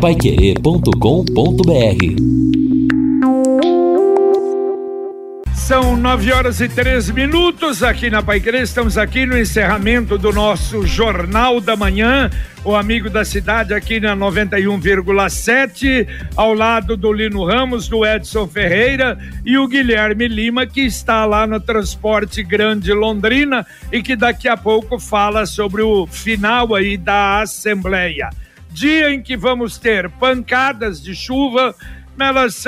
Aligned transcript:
paiquerê.com.br 0.00 0.88
São 5.54 5.96
nove 5.96 6.32
horas 6.32 6.60
e 6.60 6.68
três 6.68 7.10
minutos 7.10 7.82
aqui 7.82 8.08
na 8.08 8.22
Pai 8.22 8.38
Querer. 8.40 8.62
Estamos 8.62 8.96
aqui 8.96 9.26
no 9.26 9.36
encerramento 9.36 10.16
do 10.16 10.32
nosso 10.32 10.86
Jornal 10.86 11.60
da 11.60 11.74
Manhã. 11.74 12.30
O 12.64 12.76
amigo 12.76 13.10
da 13.10 13.24
cidade 13.24 13.74
aqui 13.74 13.98
na 13.98 14.16
91,7, 14.16 16.06
ao 16.36 16.54
lado 16.54 16.96
do 16.96 17.12
Lino 17.12 17.44
Ramos, 17.44 17.88
do 17.88 18.06
Edson 18.06 18.46
Ferreira 18.46 19.18
e 19.44 19.58
o 19.58 19.66
Guilherme 19.66 20.28
Lima, 20.28 20.64
que 20.64 20.82
está 20.82 21.26
lá 21.26 21.44
no 21.46 21.58
Transporte 21.58 22.42
Grande 22.44 22.92
Londrina 22.92 23.66
e 23.92 24.00
que 24.00 24.14
daqui 24.14 24.46
a 24.46 24.56
pouco 24.56 25.00
fala 25.00 25.44
sobre 25.44 25.82
o 25.82 26.06
final 26.06 26.74
aí 26.74 26.96
da 26.96 27.40
Assembleia. 27.42 28.30
Dia 28.78 29.10
em 29.10 29.20
que 29.20 29.36
vamos 29.36 29.76
ter 29.76 30.08
pancadas 30.08 31.02
de 31.02 31.12
chuva 31.12 31.74
elas, 32.16 32.64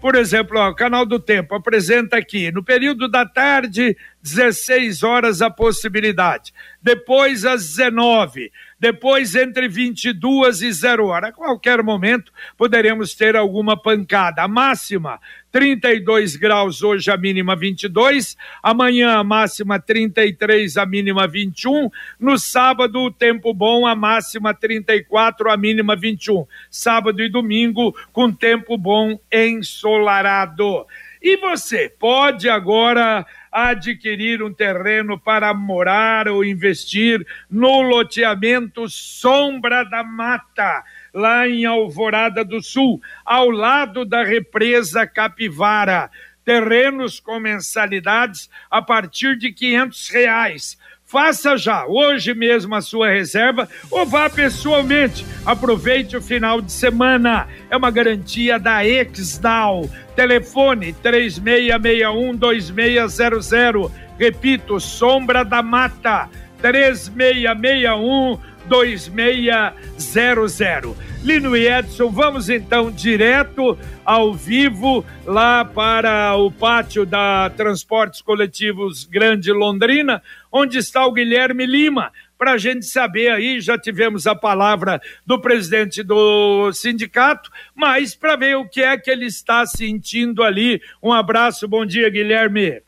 por 0.00 0.14
exemplo, 0.14 0.58
ó, 0.58 0.68
o 0.70 0.74
Canal 0.74 1.06
do 1.06 1.18
Tempo 1.18 1.54
apresenta 1.54 2.16
aqui, 2.16 2.50
no 2.50 2.62
período 2.62 3.08
da 3.08 3.26
tarde, 3.26 3.96
16 4.22 5.02
horas 5.02 5.40
a 5.40 5.50
possibilidade, 5.50 6.52
depois 6.82 7.44
às 7.44 7.66
19, 7.66 8.52
depois 8.80 9.34
entre 9.34 9.68
22 9.68 10.62
e 10.62 10.72
0 10.72 11.06
hora. 11.06 11.28
A 11.28 11.32
qualquer 11.32 11.82
momento 11.82 12.32
poderemos 12.56 13.14
ter 13.14 13.36
alguma 13.36 13.76
pancada. 13.76 14.42
A 14.42 14.48
máxima 14.48 15.20
32 15.52 16.36
graus 16.36 16.82
hoje, 16.82 17.10
a 17.10 17.16
mínima 17.16 17.54
22. 17.54 18.36
Amanhã, 18.62 19.18
a 19.18 19.24
máxima 19.24 19.78
33, 19.78 20.76
a 20.76 20.86
mínima 20.86 21.28
21. 21.28 21.90
No 22.18 22.38
sábado, 22.38 23.00
o 23.00 23.10
tempo 23.10 23.52
bom, 23.52 23.86
a 23.86 23.94
máxima 23.94 24.54
34, 24.54 25.50
a 25.50 25.56
mínima 25.56 25.94
21. 25.94 26.46
Sábado 26.70 27.22
e 27.22 27.28
domingo, 27.28 27.94
com 28.12 28.32
tempo 28.32 28.78
bom 28.78 29.18
ensolarado. 29.30 30.86
E 31.22 31.36
você 31.36 31.92
pode 31.98 32.48
agora 32.48 33.26
adquirir 33.50 34.42
um 34.42 34.52
terreno 34.52 35.18
para 35.18 35.52
morar 35.52 36.28
ou 36.28 36.44
investir 36.44 37.26
no 37.50 37.82
loteamento 37.82 38.88
Sombra 38.88 39.84
da 39.84 40.04
Mata 40.04 40.84
lá 41.12 41.48
em 41.48 41.64
Alvorada 41.64 42.44
do 42.44 42.62
Sul, 42.62 43.00
ao 43.24 43.50
lado 43.50 44.04
da 44.04 44.22
represa 44.22 45.06
Capivara. 45.06 46.10
Terrenos 46.44 47.20
com 47.20 47.38
mensalidades 47.38 48.48
a 48.70 48.80
partir 48.80 49.36
de 49.36 49.52
quinhentos 49.52 50.08
reais. 50.08 50.78
Faça 51.10 51.56
já, 51.56 51.86
hoje 51.86 52.34
mesmo, 52.34 52.76
a 52.76 52.80
sua 52.80 53.10
reserva 53.10 53.68
ou 53.90 54.06
vá 54.06 54.30
pessoalmente. 54.30 55.26
Aproveite 55.44 56.16
o 56.16 56.22
final 56.22 56.60
de 56.60 56.70
semana. 56.70 57.48
É 57.68 57.76
uma 57.76 57.90
garantia 57.90 58.60
da 58.60 58.86
Exdal. 58.86 59.90
Telefone 60.14 60.94
3661-2600. 61.02 63.90
Repito, 64.16 64.78
Sombra 64.78 65.44
da 65.44 65.64
Mata. 65.64 66.28
3661 66.62 68.38
2600. 68.66 71.10
Lino 71.22 71.56
e 71.56 71.68
Edson, 71.68 72.08
vamos 72.08 72.48
então 72.48 72.90
direto 72.90 73.76
ao 74.04 74.32
vivo 74.32 75.04
lá 75.26 75.64
para 75.64 76.34
o 76.36 76.50
pátio 76.50 77.04
da 77.04 77.50
Transportes 77.50 78.22
Coletivos 78.22 79.04
Grande 79.04 79.52
Londrina, 79.52 80.22
onde 80.52 80.78
está 80.78 81.06
o 81.06 81.12
Guilherme 81.12 81.66
Lima, 81.66 82.12
para 82.38 82.52
a 82.52 82.58
gente 82.58 82.86
saber 82.86 83.30
aí, 83.30 83.60
já 83.60 83.78
tivemos 83.78 84.26
a 84.26 84.34
palavra 84.34 85.00
do 85.26 85.38
presidente 85.38 86.02
do 86.02 86.72
sindicato, 86.72 87.50
mas 87.74 88.14
para 88.14 88.34
ver 88.34 88.56
o 88.56 88.66
que 88.66 88.80
é 88.80 88.96
que 88.96 89.10
ele 89.10 89.26
está 89.26 89.66
sentindo 89.66 90.42
ali. 90.42 90.80
Um 91.02 91.12
abraço, 91.12 91.68
bom 91.68 91.84
dia, 91.84 92.08
Guilherme. 92.08 92.80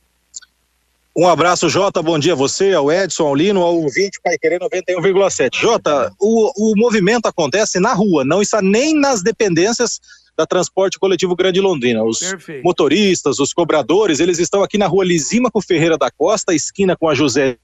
Um 1.15 1.29
abraço, 1.29 1.69
Jota. 1.69 2.03
Bom 2.03 2.19
dia 2.19 2.33
a 2.33 2.37
você, 2.37 2.73
ao 2.73 2.91
Edson, 2.91 3.25
ao 3.25 3.35
Lino, 3.35 3.61
ao 3.61 3.77
ouvinte 3.77 4.19
Pai 4.25 4.39
Querer 4.39 4.59
91,7. 4.61 5.55
Jota, 5.55 6.11
o, 6.19 6.73
o 6.73 6.75
movimento 6.75 7.27
acontece 7.27 7.79
na 7.79 7.93
rua, 7.93 8.25
não 8.25 8.41
está 8.41 8.63
nem 8.63 8.99
nas 8.99 9.23
dependências 9.23 10.01
da 10.37 10.47
Transporte 10.47 10.99
Coletivo 10.99 11.37
Grande 11.37 11.61
Londrina. 11.61 12.03
Os 12.03 12.19
Perfeito. 12.19 12.65
motoristas, 12.65 13.39
os 13.39 13.53
cobradores, 13.53 14.21
eles 14.21 14.39
estão 14.39 14.63
aqui 14.63 14.79
na 14.79 14.87
rua 14.87 15.05
Lisímaco 15.05 15.61
Ferreira 15.61 15.99
da 15.99 16.11
Costa, 16.11 16.55
esquina 16.55 16.97
com 16.97 17.09
a 17.09 17.15
José 17.15 17.59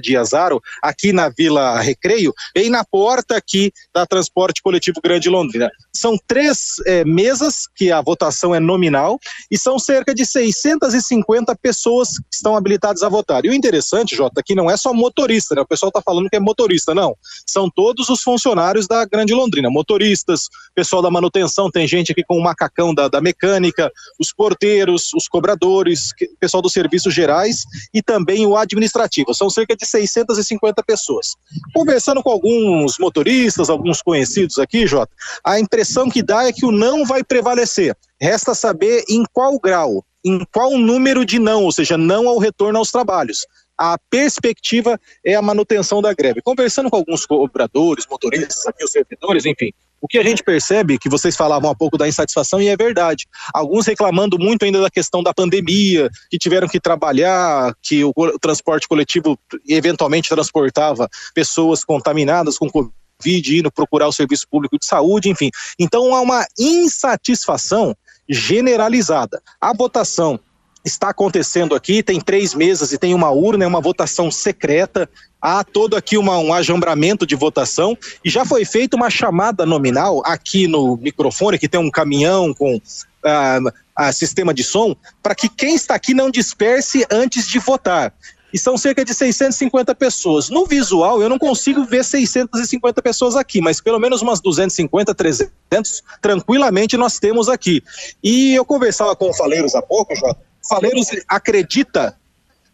de 0.00 0.16
Azaro, 0.16 0.60
aqui 0.82 1.12
na 1.12 1.28
Vila 1.28 1.80
Recreio, 1.80 2.32
bem 2.54 2.70
na 2.70 2.84
porta 2.84 3.36
aqui 3.36 3.72
da 3.94 4.06
Transporte 4.06 4.62
Coletivo 4.62 5.00
Grande 5.02 5.28
Londrina. 5.28 5.70
São 5.94 6.16
três 6.26 6.76
é, 6.86 7.04
mesas, 7.04 7.66
que 7.74 7.92
a 7.92 8.00
votação 8.00 8.54
é 8.54 8.60
nominal, 8.60 9.18
e 9.50 9.58
são 9.58 9.78
cerca 9.78 10.14
de 10.14 10.24
650 10.24 11.54
pessoas 11.56 12.18
que 12.18 12.36
estão 12.36 12.56
habilitadas 12.56 13.02
a 13.02 13.08
votar. 13.08 13.44
E 13.44 13.50
o 13.50 13.54
interessante, 13.54 14.16
Jota, 14.16 14.42
que 14.44 14.54
não 14.54 14.70
é 14.70 14.76
só 14.76 14.94
motorista, 14.94 15.54
né? 15.54 15.60
O 15.60 15.66
pessoal 15.66 15.88
está 15.88 16.00
falando 16.00 16.28
que 16.28 16.36
é 16.36 16.40
motorista, 16.40 16.94
não. 16.94 17.14
São 17.46 17.68
todos 17.70 18.08
os 18.08 18.22
funcionários 18.22 18.86
da 18.86 19.04
Grande 19.04 19.34
Londrina, 19.34 19.68
motoristas, 19.70 20.48
pessoal 20.74 21.02
da 21.02 21.10
manutenção, 21.10 21.70
tem 21.70 21.86
gente 21.86 22.12
aqui 22.12 22.22
com 22.24 22.38
o 22.38 22.42
macacão 22.42 22.94
da, 22.94 23.08
da 23.08 23.20
mecânica, 23.20 23.90
os 24.18 24.32
porteiros, 24.32 25.10
os 25.14 25.28
cobradores, 25.28 26.10
pessoal 26.40 26.62
dos 26.62 26.72
serviços 26.72 27.12
gerais 27.12 27.64
e 27.92 28.02
também 28.02 28.46
o 28.46 28.56
administrativo. 28.56 29.34
São 29.34 29.50
cerca 29.50 29.76
de 29.76 29.81
de 29.82 29.88
650 29.88 30.82
pessoas. 30.82 31.34
Conversando 31.74 32.22
com 32.22 32.30
alguns 32.30 32.98
motoristas, 32.98 33.68
alguns 33.68 34.00
conhecidos 34.00 34.58
aqui, 34.58 34.86
Jota, 34.86 35.12
a 35.44 35.58
impressão 35.58 36.08
que 36.08 36.22
dá 36.22 36.44
é 36.44 36.52
que 36.52 36.64
o 36.64 36.72
não 36.72 37.04
vai 37.04 37.22
prevalecer. 37.22 37.96
Resta 38.20 38.54
saber 38.54 39.04
em 39.08 39.24
qual 39.32 39.58
grau, 39.58 40.04
em 40.24 40.44
qual 40.52 40.78
número 40.78 41.24
de 41.24 41.38
não, 41.38 41.64
ou 41.64 41.72
seja, 41.72 41.98
não 41.98 42.28
ao 42.28 42.38
retorno 42.38 42.78
aos 42.78 42.90
trabalhos 42.90 43.46
a 43.78 43.98
perspectiva 44.10 45.00
é 45.24 45.34
a 45.34 45.42
manutenção 45.42 46.00
da 46.00 46.12
greve. 46.12 46.40
Conversando 46.40 46.88
com 46.88 46.96
alguns 46.96 47.26
cobradores, 47.26 48.06
motoristas, 48.08 48.64
aqui 48.66 48.84
os 48.84 48.92
servidores, 48.92 49.44
enfim, 49.44 49.72
o 50.02 50.08
que 50.08 50.18
a 50.18 50.22
gente 50.24 50.42
percebe, 50.42 50.98
que 50.98 51.08
vocês 51.08 51.36
falavam 51.36 51.70
um 51.70 51.74
pouco 51.76 51.96
da 51.96 52.08
insatisfação, 52.08 52.60
e 52.60 52.66
é 52.66 52.76
verdade. 52.76 53.28
Alguns 53.54 53.86
reclamando 53.86 54.36
muito 54.36 54.64
ainda 54.64 54.80
da 54.80 54.90
questão 54.90 55.22
da 55.22 55.32
pandemia, 55.32 56.10
que 56.28 56.38
tiveram 56.38 56.66
que 56.66 56.80
trabalhar, 56.80 57.72
que 57.80 58.02
o 58.04 58.12
transporte 58.40 58.88
coletivo 58.88 59.38
eventualmente 59.68 60.28
transportava 60.28 61.08
pessoas 61.32 61.84
contaminadas 61.84 62.58
com 62.58 62.68
Covid, 62.68 63.58
indo 63.58 63.70
procurar 63.70 64.08
o 64.08 64.12
serviço 64.12 64.44
público 64.50 64.76
de 64.76 64.84
saúde, 64.84 65.28
enfim. 65.30 65.50
Então 65.78 66.12
há 66.12 66.20
uma 66.20 66.44
insatisfação 66.58 67.96
generalizada. 68.28 69.40
A 69.60 69.72
votação 69.72 70.40
está 70.84 71.10
acontecendo 71.10 71.74
aqui, 71.74 72.02
tem 72.02 72.20
três 72.20 72.54
mesas 72.54 72.92
e 72.92 72.98
tem 72.98 73.14
uma 73.14 73.30
urna, 73.30 73.64
é 73.64 73.66
uma 73.66 73.80
votação 73.80 74.30
secreta, 74.30 75.08
há 75.40 75.62
todo 75.62 75.96
aqui 75.96 76.18
uma, 76.18 76.38
um 76.38 76.52
ajambramento 76.52 77.26
de 77.26 77.36
votação 77.36 77.96
e 78.24 78.30
já 78.30 78.44
foi 78.44 78.64
feita 78.64 78.96
uma 78.96 79.10
chamada 79.10 79.64
nominal 79.64 80.22
aqui 80.24 80.66
no 80.66 80.96
microfone, 80.96 81.58
que 81.58 81.68
tem 81.68 81.80
um 81.80 81.90
caminhão 81.90 82.52
com 82.52 82.76
uh, 82.76 84.12
sistema 84.12 84.52
de 84.52 84.64
som, 84.64 84.96
para 85.22 85.34
que 85.34 85.48
quem 85.48 85.74
está 85.74 85.94
aqui 85.94 86.14
não 86.14 86.30
disperse 86.30 87.06
antes 87.10 87.46
de 87.46 87.58
votar. 87.58 88.12
E 88.52 88.58
são 88.58 88.76
cerca 88.76 89.04
de 89.04 89.14
650 89.14 89.94
pessoas. 89.94 90.50
No 90.50 90.66
visual, 90.66 91.22
eu 91.22 91.28
não 91.28 91.38
consigo 91.38 91.84
ver 91.84 92.04
650 92.04 93.00
pessoas 93.00 93.36
aqui, 93.36 93.60
mas 93.60 93.80
pelo 93.80 93.98
menos 93.98 94.20
umas 94.22 94.40
250, 94.40 95.14
300, 95.14 96.02
tranquilamente 96.20 96.96
nós 96.96 97.18
temos 97.18 97.48
aqui. 97.48 97.82
E 98.22 98.54
eu 98.54 98.64
conversava 98.64 99.16
com 99.16 99.30
o 99.30 99.34
Faleiros 99.34 99.74
há 99.74 99.82
pouco, 99.82 100.14
Jota, 100.14 100.40
Faleiros 100.68 101.08
acredita 101.28 102.16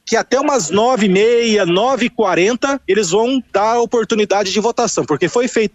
que 0.05 0.17
até 0.17 0.41
umas 0.41 0.71
nove 0.71 1.06
e 1.06 1.09
meia, 1.09 1.67
nove 1.67 2.06
e 2.06 2.11
quarenta, 2.11 2.81
eles 2.88 3.11
vão 3.11 3.43
dar 3.53 3.78
oportunidade 3.78 4.50
de 4.50 4.59
votação, 4.59 5.05
porque 5.05 5.28
foi 5.28 5.47
feita 5.49 5.75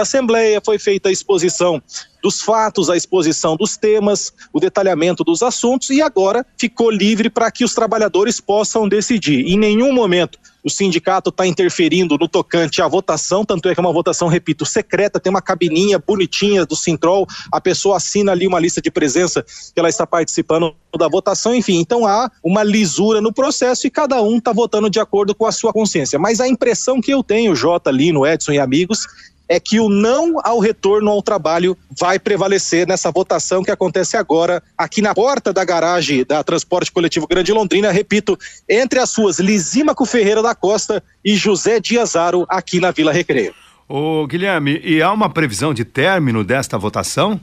a 0.00 0.02
assembleia, 0.02 0.60
foi 0.64 0.78
feita 0.78 1.08
a 1.08 1.12
exposição 1.12 1.82
dos 2.22 2.40
fatos, 2.40 2.88
a 2.88 2.96
exposição 2.96 3.56
dos 3.56 3.76
temas, 3.76 4.32
o 4.52 4.60
detalhamento 4.60 5.24
dos 5.24 5.42
assuntos 5.42 5.90
e 5.90 6.00
agora 6.00 6.46
ficou 6.56 6.90
livre 6.90 7.28
para 7.28 7.50
que 7.50 7.64
os 7.64 7.74
trabalhadores 7.74 8.40
possam 8.40 8.88
decidir. 8.88 9.44
Em 9.46 9.58
nenhum 9.58 9.92
momento 9.92 10.38
o 10.64 10.70
sindicato 10.70 11.30
está 11.30 11.46
interferindo 11.46 12.16
no 12.16 12.28
tocante 12.28 12.80
à 12.80 12.86
votação, 12.86 13.44
tanto 13.44 13.68
é 13.68 13.74
que 13.74 13.80
é 13.80 13.82
uma 13.82 13.92
votação, 13.92 14.28
repito, 14.28 14.64
secreta, 14.64 15.18
tem 15.18 15.30
uma 15.30 15.42
cabininha 15.42 15.98
bonitinha 15.98 16.64
do 16.64 16.76
Sintrol, 16.76 17.26
a 17.50 17.60
pessoa 17.60 17.96
assina 17.96 18.32
ali 18.32 18.46
uma 18.46 18.60
lista 18.60 18.80
de 18.80 18.90
presença 18.90 19.42
que 19.42 19.78
ela 19.78 19.88
está 19.88 20.06
participando 20.06 20.74
da 20.96 21.08
votação, 21.08 21.54
enfim, 21.54 21.80
então 21.80 22.06
há 22.06 22.30
uma 22.44 22.62
lisura 22.62 23.20
no 23.20 23.32
processo 23.32 23.86
e 23.86 23.90
cada 23.90 24.22
um 24.22 24.38
está 24.38 24.52
votando 24.52 24.88
de 24.88 25.00
acordo 25.00 25.34
com 25.34 25.46
a 25.46 25.52
sua 25.52 25.72
consciência. 25.72 26.18
Mas 26.18 26.38
a 26.38 26.46
impressão 26.46 27.00
que 27.00 27.12
eu 27.12 27.24
tenho, 27.24 27.56
Jota, 27.56 27.90
Lino, 27.90 28.26
Edson 28.26 28.52
e 28.52 28.58
amigos, 28.60 29.06
é 29.48 29.60
que 29.60 29.80
o 29.80 29.88
não 29.88 30.36
ao 30.42 30.58
retorno 30.58 31.10
ao 31.10 31.22
trabalho 31.22 31.76
vai 31.98 32.18
prevalecer 32.18 32.86
nessa 32.86 33.10
votação 33.10 33.62
que 33.62 33.70
acontece 33.70 34.16
agora 34.16 34.62
aqui 34.76 35.02
na 35.02 35.14
porta 35.14 35.52
da 35.52 35.64
garagem 35.64 36.24
da 36.24 36.42
Transporte 36.42 36.90
Coletivo 36.90 37.26
Grande 37.26 37.52
Londrina, 37.52 37.90
repito, 37.90 38.38
entre 38.68 38.98
as 38.98 39.14
ruas 39.14 39.38
Lisímaco 39.38 40.06
Ferreira 40.06 40.42
da 40.42 40.54
Costa 40.54 41.02
e 41.24 41.36
José 41.36 41.80
Diazaro 41.80 42.46
aqui 42.48 42.80
na 42.80 42.90
Vila 42.90 43.12
Recreio. 43.12 43.54
Ô, 43.88 44.26
Guilherme, 44.26 44.80
e 44.82 45.02
há 45.02 45.12
uma 45.12 45.28
previsão 45.28 45.74
de 45.74 45.84
término 45.84 46.42
desta 46.42 46.78
votação? 46.78 47.40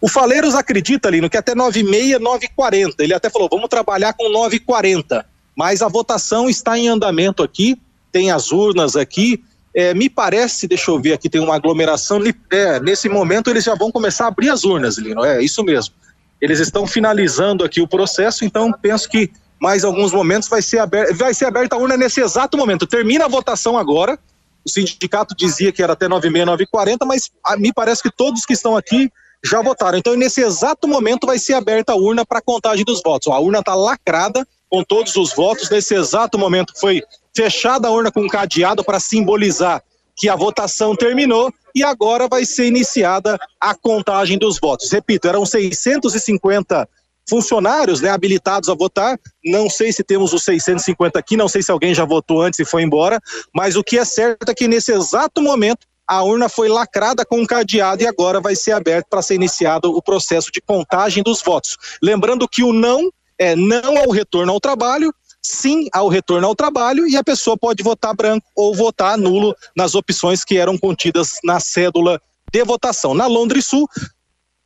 O 0.00 0.08
Faleiros 0.08 0.54
acredita, 0.54 1.08
Lino, 1.08 1.30
que 1.30 1.36
até 1.36 1.54
9h30, 1.54 2.18
9h40. 2.18 2.94
Ele 2.98 3.14
até 3.14 3.30
falou, 3.30 3.48
vamos 3.50 3.68
trabalhar 3.68 4.12
com 4.12 4.30
9h40. 4.30 5.24
Mas 5.56 5.82
a 5.82 5.88
votação 5.88 6.48
está 6.48 6.78
em 6.78 6.88
andamento 6.88 7.42
aqui, 7.42 7.80
tem 8.12 8.30
as 8.30 8.52
urnas 8.52 8.96
aqui. 8.96 9.42
É, 9.74 9.92
me 9.92 10.08
parece, 10.08 10.68
deixa 10.68 10.90
eu 10.90 11.00
ver 11.00 11.14
aqui, 11.14 11.28
tem 11.28 11.40
uma 11.40 11.56
aglomeração. 11.56 12.20
É, 12.50 12.78
nesse 12.80 13.08
momento 13.08 13.50
eles 13.50 13.64
já 13.64 13.74
vão 13.74 13.90
começar 13.90 14.26
a 14.26 14.28
abrir 14.28 14.50
as 14.50 14.64
urnas, 14.64 14.98
Lino. 14.98 15.24
É 15.24 15.42
isso 15.42 15.64
mesmo. 15.64 15.94
Eles 16.40 16.60
estão 16.60 16.86
finalizando 16.86 17.64
aqui 17.64 17.80
o 17.80 17.88
processo, 17.88 18.44
então 18.44 18.70
penso 18.72 19.08
que 19.08 19.30
mais 19.60 19.84
alguns 19.84 20.12
momentos 20.12 20.48
vai 20.48 20.60
ser, 20.60 20.78
aberta, 20.78 21.14
vai 21.14 21.32
ser 21.32 21.46
aberta 21.46 21.74
a 21.74 21.78
urna 21.78 21.96
nesse 21.96 22.20
exato 22.20 22.56
momento. 22.56 22.86
Termina 22.86 23.24
a 23.24 23.28
votação 23.28 23.78
agora. 23.78 24.18
O 24.64 24.70
sindicato 24.70 25.34
dizia 25.34 25.72
que 25.72 25.82
era 25.82 25.94
até 25.94 26.06
9h30, 26.06 26.66
9h40, 26.72 26.96
mas 27.06 27.30
a, 27.44 27.56
me 27.56 27.72
parece 27.72 28.02
que 28.02 28.10
todos 28.10 28.44
que 28.44 28.52
estão 28.52 28.76
aqui 28.76 29.10
já 29.42 29.60
votaram. 29.60 29.98
Então, 29.98 30.14
nesse 30.16 30.40
exato 30.40 30.88
momento, 30.88 31.26
vai 31.26 31.38
ser 31.38 31.54
aberta 31.54 31.92
a 31.92 31.96
urna 31.96 32.24
para 32.24 32.40
contagem 32.40 32.84
dos 32.84 33.02
votos. 33.02 33.28
A 33.28 33.38
urna 33.38 33.58
está 33.58 33.74
lacrada 33.74 34.46
com 34.70 34.82
todos 34.82 35.14
os 35.16 35.34
votos. 35.34 35.68
Nesse 35.68 35.94
exato 35.94 36.38
momento, 36.38 36.72
foi 36.78 37.02
fechada 37.34 37.88
a 37.88 37.90
urna 37.90 38.10
com 38.10 38.22
um 38.22 38.28
cadeado 38.28 38.84
para 38.84 39.00
simbolizar 39.00 39.82
que 40.16 40.28
a 40.28 40.36
votação 40.36 40.94
terminou 40.94 41.52
e 41.74 41.82
agora 41.82 42.28
vai 42.28 42.44
ser 42.44 42.66
iniciada 42.66 43.38
a 43.60 43.74
contagem 43.74 44.38
dos 44.38 44.58
votos. 44.60 44.90
Repito, 44.90 45.26
eram 45.26 45.44
650 45.44 46.88
funcionários 47.28 48.00
né, 48.00 48.10
habilitados 48.10 48.68
a 48.68 48.74
votar. 48.74 49.18
Não 49.44 49.68
sei 49.68 49.92
se 49.92 50.04
temos 50.04 50.32
os 50.32 50.44
650 50.44 51.18
aqui, 51.18 51.36
não 51.36 51.48
sei 51.48 51.62
se 51.62 51.70
alguém 51.70 51.94
já 51.94 52.04
votou 52.04 52.42
antes 52.42 52.60
e 52.60 52.64
foi 52.64 52.82
embora, 52.82 53.20
mas 53.52 53.76
o 53.76 53.82
que 53.82 53.98
é 53.98 54.04
certo 54.04 54.50
é 54.50 54.54
que 54.54 54.68
nesse 54.68 54.92
exato 54.92 55.42
momento 55.42 55.86
a 56.06 56.22
urna 56.22 56.48
foi 56.48 56.68
lacrada 56.68 57.24
com 57.24 57.40
um 57.40 57.46
cadeado 57.46 58.02
e 58.02 58.06
agora 58.06 58.40
vai 58.40 58.54
ser 58.54 58.72
aberto 58.72 59.06
para 59.08 59.22
ser 59.22 59.34
iniciado 59.34 59.90
o 59.90 60.02
processo 60.02 60.50
de 60.52 60.60
contagem 60.60 61.22
dos 61.22 61.42
votos. 61.42 61.76
Lembrando 62.02 62.46
que 62.46 62.62
o 62.62 62.72
não 62.72 63.10
é 63.38 63.56
não 63.56 63.98
ao 63.98 64.10
retorno 64.10 64.52
ao 64.52 64.60
trabalho, 64.60 65.12
sim 65.44 65.88
ao 65.92 66.08
retorno 66.08 66.46
ao 66.46 66.54
trabalho 66.56 67.06
e 67.06 67.16
a 67.16 67.22
pessoa 67.22 67.56
pode 67.56 67.82
votar 67.82 68.14
branco 68.16 68.46
ou 68.56 68.74
votar 68.74 69.18
nulo 69.18 69.54
nas 69.76 69.94
opções 69.94 70.42
que 70.42 70.56
eram 70.56 70.78
contidas 70.78 71.34
na 71.44 71.60
cédula 71.60 72.20
de 72.50 72.64
votação. 72.64 73.14
Na 73.14 73.26
Londres 73.26 73.66
Sul, 73.66 73.86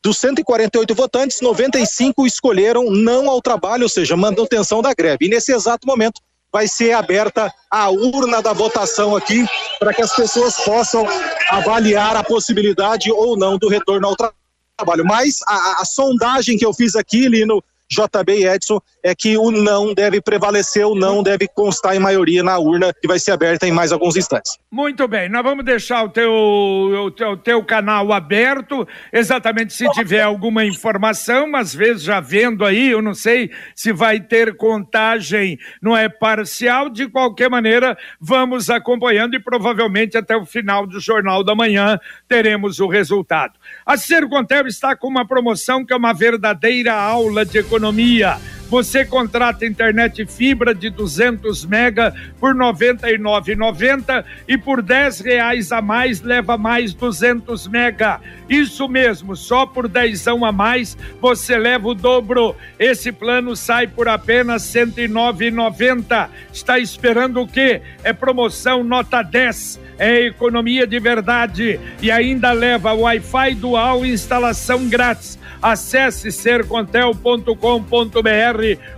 dos 0.03 0.19
148 0.19 0.95
votantes, 0.95 1.41
95 1.41 2.27
escolheram 2.27 2.91
não 2.91 3.29
ao 3.29 3.43
trabalho, 3.43 3.83
ou 3.83 3.89
seja, 3.89 4.17
manutenção 4.17 4.81
da 4.81 4.95
greve. 4.95 5.27
E 5.27 5.29
nesse 5.29 5.53
exato 5.53 5.87
momento 5.87 6.21
vai 6.53 6.69
ser 6.69 6.93
aberta 6.93 7.53
a 7.71 7.91
urna 7.91 8.41
da 8.41 8.53
votação 8.53 9.17
aqui 9.17 9.45
para 9.79 9.93
que 9.93 10.01
as 10.01 10.15
pessoas 10.15 10.57
possam 10.65 11.05
avaliar 11.51 12.17
a 12.17 12.25
possibilidade 12.25 13.11
ou 13.11 13.37
não 13.37 13.59
do 13.59 13.69
retorno 13.69 14.07
ao 14.07 14.17
trabalho. 14.17 15.05
Mas 15.05 15.41
a, 15.47 15.83
a 15.83 15.85
sondagem 15.85 16.57
que 16.57 16.65
eu 16.65 16.73
fiz 16.73 16.95
aqui, 16.95 17.29
Lino, 17.29 17.63
JB 17.91 18.41
e 18.41 18.47
Edson, 18.47 18.81
é 19.03 19.15
que 19.15 19.37
o 19.37 19.51
não 19.51 19.95
deve 19.95 20.21
prevalecer, 20.21 20.87
o 20.87 20.95
não 20.95 21.23
deve 21.23 21.49
constar 21.49 21.97
em 21.97 21.99
maioria 21.99 22.43
na 22.43 22.59
urna 22.59 22.93
que 22.93 23.09
vai 23.09 23.19
ser 23.19 23.33
aberta 23.33 23.67
em 23.67 23.73
mais 23.73 23.93
alguns 23.93 24.17
instantes. 24.17 24.59
Muito 24.71 25.09
bem, 25.09 25.29
nós 25.29 25.43
vamos 25.43 25.65
deixar 25.65 26.05
o 26.05 26.09
teu, 26.11 26.31
o 26.31 27.11
teu, 27.11 27.37
teu 27.37 27.65
canal 27.65 28.13
aberto, 28.13 28.87
exatamente 29.13 29.73
se 29.73 29.89
tiver 29.93 30.21
alguma 30.21 30.65
informação, 30.65 31.57
às 31.57 31.75
vezes 31.75 32.03
já 32.03 32.21
vendo 32.21 32.65
aí, 32.65 32.91
eu 32.91 33.01
não 33.01 33.15
sei 33.15 33.51
se 33.75 33.93
vai 33.93 34.21
ter 34.21 34.57
contagem, 34.57 35.59
não 35.81 35.97
é 35.97 36.09
parcial, 36.09 36.91
de 36.91 37.09
qualquer 37.09 37.49
maneira, 37.49 37.97
vamos 38.21 38.69
acompanhando 38.69 39.35
e 39.35 39.41
provavelmente 39.41 40.19
até 40.19 40.37
o 40.37 40.45
final 40.45 40.87
do 40.87 41.01
Jornal 41.01 41.43
da 41.43 41.55
Manhã 41.55 41.99
teremos 42.29 42.81
o 42.81 42.87
resultado. 42.87 43.55
A 43.87 43.97
Sercontel 43.97 44.67
está 44.67 44.95
com 44.95 45.09
uma 45.09 45.27
promoção 45.27 45.85
que 45.85 45.93
é 45.93 45.97
uma 45.97 46.13
verdadeira 46.13 46.93
aula 46.93 47.45
de 47.45 47.59
economia. 47.59 47.78
Você 48.69 49.03
contrata 49.03 49.65
internet 49.65 50.27
fibra 50.27 50.75
de 50.75 50.91
200 50.91 51.65
mega 51.65 52.15
por 52.39 52.55
R$ 52.55 52.59
99,90 52.59 54.25
e 54.47 54.59
por 54.59 54.81
R$ 54.81 55.09
reais 55.25 55.73
a 55.73 55.81
mais 55.81 56.21
leva 56.21 56.59
mais 56.59 56.93
200 56.93 57.67
mega. 57.67 58.21
Isso 58.47 58.87
mesmo, 58.87 59.35
só 59.35 59.65
por 59.65 59.89
dezão 59.89 60.45
a 60.45 60.53
mais 60.53 60.99
você 61.19 61.57
leva 61.57 61.89
o 61.89 61.95
dobro. 61.95 62.55
Esse 62.79 63.11
plano 63.11 63.57
sai 63.57 63.87
por 63.87 64.07
apenas 64.07 64.75
R$ 64.75 64.85
109,90. 64.87 66.29
Está 66.53 66.79
esperando 66.79 67.41
o 67.41 67.47
quê? 67.47 67.81
É 68.05 68.13
promoção 68.13 68.85
nota 68.85 69.23
10 69.23 69.89
é 69.99 70.27
economia 70.27 70.87
de 70.87 71.01
verdade 71.01 71.81
e 72.01 72.11
ainda 72.11 72.53
leva 72.53 72.95
Wi-Fi 72.95 73.55
dual 73.57 74.07
instalação 74.07 74.89
grátis. 74.89 75.37
Acesse 75.61 76.31
sercontel.com.br 76.31 77.59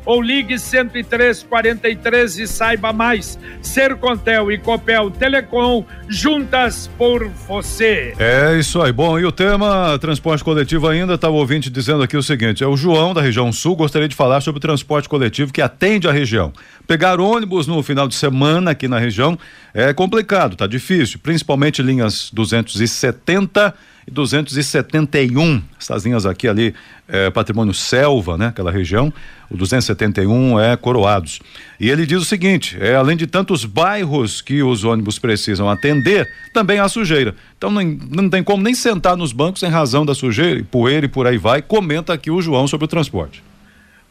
ou 0.05 0.21
ligue 0.21 0.59
10343 0.59 2.39
e 2.39 2.47
saiba 2.47 2.93
mais. 2.93 3.39
Sercontel 3.63 4.53
e 4.53 4.59
Copel 4.59 5.11
Telecom 5.11 5.85
juntas 6.09 6.91
por 6.99 7.29
você. 7.49 8.15
É 8.19 8.59
isso 8.59 8.81
aí. 8.83 8.93
Bom, 8.93 9.19
e 9.19 9.25
o 9.25 9.33
tema 9.33 9.99
transporte 9.99 10.45
coletivo 10.45 10.89
ainda 10.89 11.15
estava 11.15 11.33
tá 11.33 11.39
ouvinte 11.39 11.71
dizendo 11.71 12.03
aqui 12.03 12.17
o 12.17 12.23
seguinte: 12.23 12.63
é 12.63 12.67
o 12.67 12.77
João 12.77 13.15
da 13.15 13.21
região 13.21 13.53
sul 13.53 13.77
gostaria 13.77 14.09
de 14.09 14.15
falar 14.15 14.41
sobre 14.41 14.59
o 14.59 14.61
transporte 14.61 15.09
coletivo 15.09 15.53
que 15.53 15.63
atende 15.63 16.09
a 16.09 16.13
região. 16.13 16.53
Pegar 16.87 17.21
ônibus 17.21 17.67
no 17.67 17.83
final 17.83 18.09
de 18.09 18.15
semana 18.15 18.73
aqui 18.73 18.89
na 18.89 18.99
região 18.99 19.39
é 19.73 19.93
complicado, 19.93 20.57
tá 20.57 20.67
difícil, 20.67 21.19
principalmente 21.23 21.83
linhas 21.83 22.31
270 22.33 23.75
e 24.11 24.13
271. 24.13 25.63
Essas 25.81 26.05
linhas 26.05 26.27
aqui 26.27 26.49
ali 26.49 26.75
é 27.09 27.31
patrimônio 27.31 27.73
selva, 27.73 28.37
né? 28.37 28.49
Aquela 28.49 28.71
região. 28.71 29.13
O 29.51 29.57
271 29.57 30.61
é 30.61 30.77
Coroados. 30.77 31.41
E 31.79 31.89
ele 31.89 32.05
diz 32.07 32.21
o 32.21 32.25
seguinte: 32.25 32.77
é, 32.81 32.95
além 32.95 33.17
de 33.17 33.27
tantos 33.27 33.65
bairros 33.65 34.43
que 34.43 34.63
os 34.63 34.85
ônibus 34.85 35.19
precisam 35.19 35.69
atender, 35.69 36.29
também 36.53 36.79
há 36.79 36.89
sujeira. 36.89 37.35
Então 37.57 37.71
não, 37.71 37.83
não 37.83 38.29
tem 38.29 38.43
como 38.43 38.63
nem 38.63 38.75
sentar 38.75 39.17
nos 39.17 39.33
bancos 39.33 39.63
em 39.63 39.69
razão 39.69 40.05
da 40.05 40.15
sujeira, 40.15 40.59
e 40.61 40.63
poeira 40.63 41.07
e 41.07 41.09
por 41.09 41.27
aí 41.27 41.39
vai. 41.39 41.63
Comenta 41.63 42.13
aqui 42.13 42.31
o 42.31 42.43
João 42.43 42.67
sobre 42.67 42.85
o 42.85 42.89
transporte. 42.89 43.43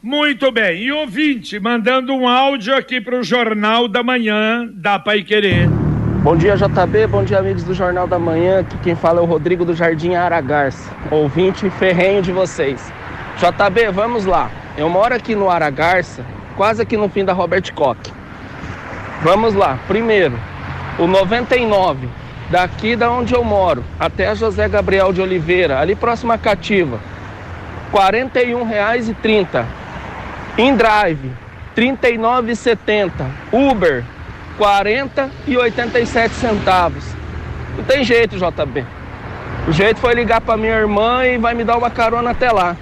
Muito 0.02 0.50
bem, 0.50 0.84
e 0.84 0.92
ouvinte, 0.94 1.60
mandando 1.60 2.14
um 2.14 2.26
áudio 2.26 2.74
aqui 2.74 3.02
para 3.02 3.20
o 3.20 3.24
Jornal 3.24 3.86
da 3.86 4.02
Manhã 4.02 4.66
da 4.74 4.98
Pai 4.98 5.24
Querer. 5.24 5.89
Bom 6.22 6.36
dia, 6.36 6.58
JB, 6.58 7.08
bom 7.08 7.24
dia, 7.24 7.40
amigos 7.40 7.64
do 7.64 7.74
Jornal 7.74 8.06
da 8.06 8.20
Manhã. 8.20 8.60
Aqui 8.60 8.78
quem 8.80 8.94
fala 8.94 9.22
é 9.22 9.24
o 9.24 9.26
Rodrigo 9.26 9.64
do 9.64 9.74
Jardim 9.74 10.16
Aragarça, 10.16 10.92
ouvinte 11.10 11.70
ferrenho 11.70 12.22
de 12.22 12.34
vocês. 12.34 12.92
JB, 13.38 13.90
vamos 13.94 14.26
lá. 14.26 14.52
Eu 14.78 14.90
moro 14.90 15.16
aqui 15.16 15.34
no 15.34 15.50
Aragarça, 15.50 16.26
quase 16.58 16.82
aqui 16.82 16.98
no 16.98 17.08
fim 17.08 17.24
da 17.24 17.32
Robert 17.32 17.74
Koch. 17.74 18.12
Vamos 19.24 19.54
lá, 19.54 19.80
primeiro, 19.88 20.38
o 21.00 21.08
99, 21.08 22.10
daqui 22.50 22.98
da 22.98 23.10
onde 23.10 23.34
eu 23.34 23.44
moro, 23.44 23.82
até 23.98 24.28
a 24.28 24.36
José 24.36 24.68
Gabriel 24.68 25.14
de 25.14 25.22
Oliveira, 25.22 25.80
ali 25.80 25.96
próximo 25.96 26.34
à 26.34 26.38
Cativa, 26.38 27.00
R$ 27.94 27.98
41,30 27.98 29.66
InDrive, 30.58 31.32
R$ 31.78 31.98
39,70. 31.98 33.10
Uber, 33.54 34.04
40 34.60 35.30
e 35.48 35.58
87 35.58 36.36
centavos. 36.36 37.06
Não 37.78 37.84
tem 37.86 38.04
jeito, 38.04 38.36
JB. 38.36 38.86
O 39.70 39.72
jeito 39.72 40.02
foi 40.02 40.14
ligar 40.14 40.42
para 40.42 40.58
minha 40.58 40.74
irmã 40.74 41.26
e 41.26 41.38
vai 41.38 41.54
me 41.54 41.64
dar 41.64 41.78
uma 41.78 41.90
carona 41.90 42.32
até 42.32 42.52
lá. 42.52 42.76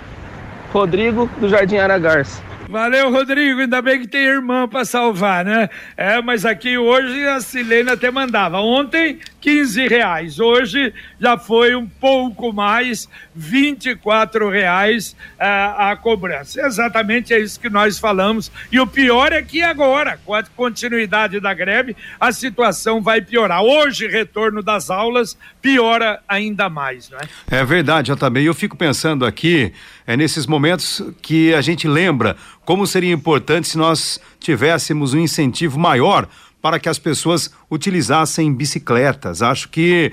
Rodrigo 0.74 1.29
do 1.38 1.48
Jardim 1.48 1.77
Aragarça. 1.77 2.41
Valeu, 2.70 3.10
Rodrigo. 3.10 3.62
Ainda 3.62 3.82
bem 3.82 4.02
que 4.02 4.08
tem 4.08 4.22
irmã 4.22 4.68
para 4.68 4.84
salvar, 4.84 5.46
né? 5.46 5.70
É, 5.96 6.22
mas 6.22 6.46
aqui 6.46 6.78
hoje 6.78 7.26
a 7.26 7.40
Silene 7.40 7.92
até 7.92 8.12
mandava. 8.12 8.60
Ontem 8.60 9.20
15 9.40 9.88
reais. 9.88 10.40
Hoje 10.42 10.94
já 11.18 11.38
foi 11.38 11.74
um 11.74 11.88
pouco 11.88 12.52
mais, 12.52 13.08
24 13.34 14.50
reais 14.50 15.16
uh, 15.40 15.78
a 15.78 15.96
cobrança. 15.96 16.60
Exatamente 16.60 17.34
é 17.34 17.40
isso 17.40 17.58
que 17.58 17.70
nós 17.70 17.98
falamos. 17.98 18.52
E 18.70 18.78
o 18.78 18.86
pior 18.86 19.32
é 19.32 19.42
que 19.42 19.62
agora, 19.62 20.20
com 20.26 20.34
a 20.34 20.44
continuidade 20.44 21.40
da 21.40 21.54
greve, 21.54 21.96
a 22.20 22.34
situação 22.34 23.02
vai 23.02 23.22
piorar. 23.22 23.64
Hoje, 23.64 24.08
retorno 24.08 24.62
das 24.62 24.90
aulas 24.90 25.38
piora 25.62 26.20
ainda 26.28 26.68
mais, 26.68 27.10
não 27.10 27.20
é? 27.20 27.62
É 27.62 27.64
verdade, 27.64 28.14
também. 28.18 28.44
Eu 28.44 28.54
fico 28.54 28.76
pensando 28.76 29.26
aqui, 29.26 29.72
é 30.08 30.16
nesses 30.16 30.48
momentos 30.48 31.02
que 31.22 31.54
a 31.54 31.60
gente 31.60 31.88
lembra 31.88 32.38
como 32.66 32.88
seria 32.88 33.14
importante 33.14 33.68
se 33.68 33.78
nós 33.78 34.20
tivéssemos 34.40 35.14
um 35.14 35.20
incentivo 35.20 35.78
maior 35.78 36.28
para 36.62 36.80
que 36.80 36.90
as 36.90 36.98
pessoas 36.98 37.52
utilizassem 37.70 38.52
bicicletas. 38.54 39.42
Acho 39.42 39.70
que, 39.70 40.12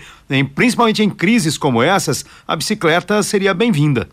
principalmente 0.55 1.03
em 1.03 1.09
crises 1.09 1.57
como 1.57 1.81
essas, 1.81 2.25
a 2.47 2.57
bicicleta 2.57 3.23
seria 3.23 3.55
bem-vinda. 3.55 4.09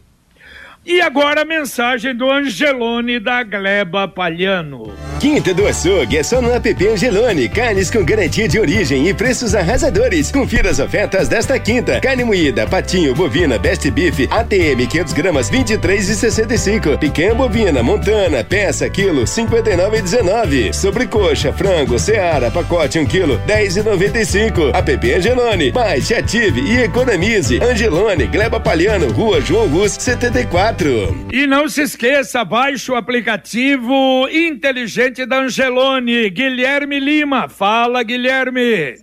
E 0.84 1.00
agora 1.00 1.44
a 1.44 1.46
mensagem 1.46 2.16
do 2.16 2.32
Angelone 2.32 3.20
da 3.20 3.44
Gleba 3.44 4.08
Palhano. 4.08 4.92
Quinta 5.20 5.54
do 5.54 5.68
Açougue 5.68 6.18
é 6.18 6.24
só 6.24 6.42
no 6.42 6.52
app 6.52 6.88
Angelone. 6.88 7.48
Carnes 7.48 7.92
com 7.92 8.04
garantia 8.04 8.48
de 8.48 8.60
origem 8.60 9.08
e 9.08 9.14
preços 9.14 9.54
arrasadores. 9.54 10.32
Confira 10.32 10.72
as 10.72 10.80
ofertas 10.80 11.28
desta 11.28 11.60
quinta. 11.60 12.00
Carne 12.00 12.24
moída, 12.24 12.66
patinho, 12.66 13.14
bovina, 13.14 13.60
best 13.60 13.92
beef, 13.92 14.28
ATM 14.32 14.88
500 14.90 15.14
gramas 15.14 15.52
23,65. 15.52 16.98
Picanha 16.98 17.36
bovina, 17.36 17.84
montana, 17.84 18.44
peça, 18.44 18.90
quilo 18.90 19.26
59,19. 19.26 20.74
Sobrecoxa, 20.74 21.54
frango, 21.54 22.00
seara, 22.00 22.50
pacote 22.50 22.98
1 22.98 23.06
quilo 23.06 23.40
10,95. 23.46 24.74
App 24.74 25.14
Angelone. 25.14 25.72
Baixe, 25.72 26.16
ative 26.16 26.62
e 26.62 26.78
economize. 26.82 27.62
Angelone, 27.62 28.26
Gleba 28.26 28.60
Palhano, 28.60 29.12
Rua 29.12 29.40
João 29.40 29.68
Rus 29.68 29.92
74. 29.92 30.71
E 31.32 31.46
não 31.46 31.68
se 31.68 31.82
esqueça, 31.82 32.44
baixe 32.46 32.92
o 32.92 32.96
aplicativo 32.96 34.28
inteligente 34.30 35.26
da 35.26 35.40
Angelone. 35.42 36.30
Guilherme 36.30 37.00
Lima. 37.00 37.50
Fala, 37.50 38.02
Guilherme. 38.04 38.96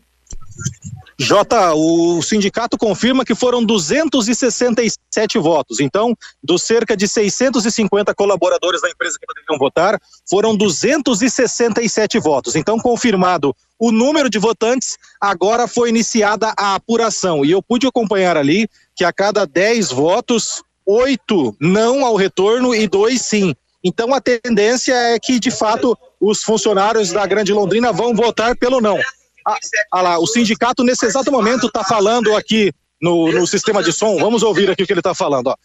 Jota, 1.20 1.74
o 1.74 2.22
sindicato 2.22 2.78
confirma 2.78 3.24
que 3.24 3.34
foram 3.34 3.64
267 3.64 5.36
votos. 5.38 5.80
Então, 5.80 6.14
dos 6.40 6.62
cerca 6.62 6.96
de 6.96 7.08
650 7.08 8.14
colaboradores 8.14 8.80
da 8.80 8.88
empresa 8.88 9.18
que 9.18 9.26
poderiam 9.26 9.58
votar, 9.58 10.00
foram 10.30 10.56
267 10.56 12.20
votos. 12.20 12.54
Então, 12.54 12.78
confirmado 12.78 13.52
o 13.80 13.90
número 13.90 14.30
de 14.30 14.38
votantes, 14.38 14.96
agora 15.20 15.66
foi 15.66 15.88
iniciada 15.88 16.54
a 16.56 16.76
apuração. 16.76 17.44
E 17.44 17.50
eu 17.50 17.60
pude 17.60 17.84
acompanhar 17.84 18.36
ali 18.36 18.68
que 18.94 19.04
a 19.04 19.12
cada 19.12 19.44
10 19.44 19.90
votos, 19.90 20.62
oito 20.88 21.54
não 21.60 22.04
ao 22.04 22.16
retorno 22.16 22.74
e 22.74 22.88
dois 22.88 23.20
sim. 23.22 23.54
Então 23.84 24.12
a 24.14 24.20
tendência 24.20 24.94
é 24.94 25.18
que, 25.18 25.38
de 25.38 25.50
fato, 25.50 25.96
os 26.20 26.42
funcionários 26.42 27.12
da 27.12 27.26
Grande 27.26 27.52
Londrina 27.52 27.92
vão 27.92 28.14
votar 28.14 28.56
pelo 28.56 28.80
não. 28.80 28.98
Ah, 29.46 29.58
ah 29.92 30.02
lá, 30.02 30.18
o 30.18 30.26
sindicato, 30.26 30.82
nesse 30.82 31.06
exato 31.06 31.30
momento, 31.30 31.66
está 31.68 31.84
falando 31.84 32.34
aqui 32.34 32.72
no, 33.00 33.30
no 33.30 33.46
sistema 33.46 33.82
de 33.82 33.92
som. 33.92 34.16
Vamos 34.18 34.42
ouvir 34.42 34.70
aqui 34.70 34.82
o 34.82 34.86
que 34.86 34.92
ele 34.92 35.00
está 35.00 35.14
falando. 35.14 35.48
Ó. 35.48 35.56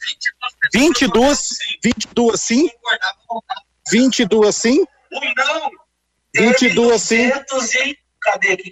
22, 0.73 1.47
22 1.83 2.39
sim. 2.39 2.69
22 3.91 4.55
sim. 4.55 4.85
22 6.35 7.01
sim. 7.01 7.31
Cadê 8.21 8.53
aqui? 8.53 8.71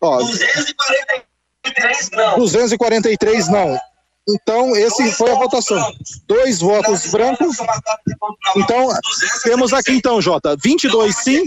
Ó, 0.00 0.18
243 0.18 2.10
não. 2.10 2.38
243 2.38 3.48
não. 3.48 3.78
Então, 4.34 4.74
esse 4.76 5.10
foi 5.12 5.30
a 5.30 5.34
votação. 5.34 5.92
Dois 6.26 6.60
votos 6.60 7.06
brancos. 7.06 7.56
Então, 8.56 8.88
temos 9.42 9.72
aqui 9.72 9.92
então, 9.92 10.20
Jota, 10.20 10.56
22 10.62 11.16
sim, 11.16 11.46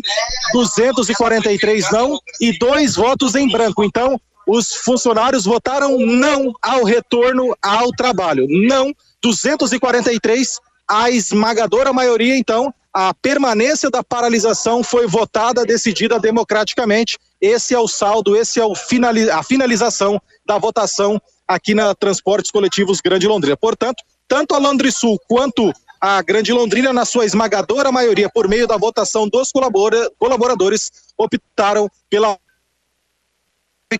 243 0.53 1.91
não 1.91 2.19
e 2.39 2.57
dois 2.57 2.95
votos 2.95 3.35
em 3.35 3.49
branco. 3.49 3.83
Então, 3.83 4.19
os 4.47 4.73
funcionários 4.75 5.45
votaram 5.45 5.97
não 5.99 6.53
ao 6.61 6.83
retorno 6.83 7.55
ao 7.61 7.91
trabalho. 7.91 8.45
Não, 8.49 8.93
243, 9.21 10.59
a 10.87 11.09
esmagadora 11.09 11.93
maioria, 11.93 12.37
então, 12.37 12.73
a 12.93 13.13
permanência 13.13 13.89
da 13.89 14.03
paralisação 14.03 14.83
foi 14.83 15.07
votada, 15.07 15.65
decidida 15.65 16.19
democraticamente. 16.19 17.17
Esse 17.41 17.73
é 17.73 17.79
o 17.79 17.87
saldo, 17.87 18.35
esse 18.35 18.59
é 18.59 18.65
o 18.65 18.75
finali 18.75 19.29
a 19.31 19.41
finalização 19.41 20.21
da 20.45 20.57
votação 20.57 21.21
aqui 21.47 21.73
na 21.73 21.93
Transportes 21.95 22.51
Coletivos 22.51 23.01
Grande 23.01 23.27
Londrina. 23.27 23.57
Portanto, 23.57 24.03
tanto 24.27 24.55
a 24.55 24.57
Londrisul 24.57 25.19
quanto 25.27 25.71
a 25.99 26.21
Grande 26.21 26.51
Londrina, 26.51 26.91
na 26.91 27.05
sua 27.05 27.25
esmagadora 27.25 27.91
maioria, 27.91 28.29
por 28.29 28.47
meio 28.47 28.67
da 28.67 28.77
votação 28.77 29.27
dos 29.27 29.51
colabora 29.51 30.11
colaboradores, 30.17 30.91
optaram 31.17 31.89
pela 32.09 32.37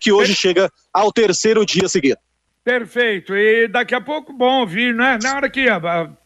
que 0.00 0.12
hoje 0.12 0.34
chega 0.34 0.70
ao 0.92 1.12
terceiro 1.12 1.64
dia 1.64 1.88
seguido. 1.88 2.18
Perfeito. 2.64 3.34
E 3.34 3.68
daqui 3.68 3.94
a 3.94 4.00
pouco, 4.00 4.32
bom 4.32 4.60
ouvir, 4.60 4.94
né? 4.94 5.18
Na 5.22 5.36
hora 5.36 5.48
que 5.48 5.68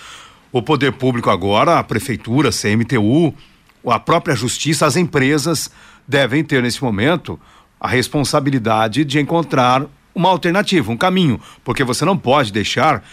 o 0.52 0.62
poder 0.62 0.92
público 0.92 1.30
agora, 1.30 1.78
a 1.78 1.84
prefeitura, 1.84 2.50
CMTU, 2.50 3.34
a 3.86 3.98
própria 3.98 4.34
justiça, 4.34 4.86
as 4.86 4.96
empresas 4.96 5.70
devem 6.06 6.44
ter 6.44 6.62
nesse 6.62 6.82
momento 6.82 7.38
a 7.80 7.88
responsabilidade 7.88 9.04
de 9.04 9.18
encontrar 9.18 9.86
uma 10.14 10.28
alternativa, 10.28 10.90
um 10.90 10.96
caminho, 10.96 11.40
porque 11.62 11.84
você 11.84 12.04
não 12.04 12.18
pode 12.18 12.52
deixar 12.52 13.04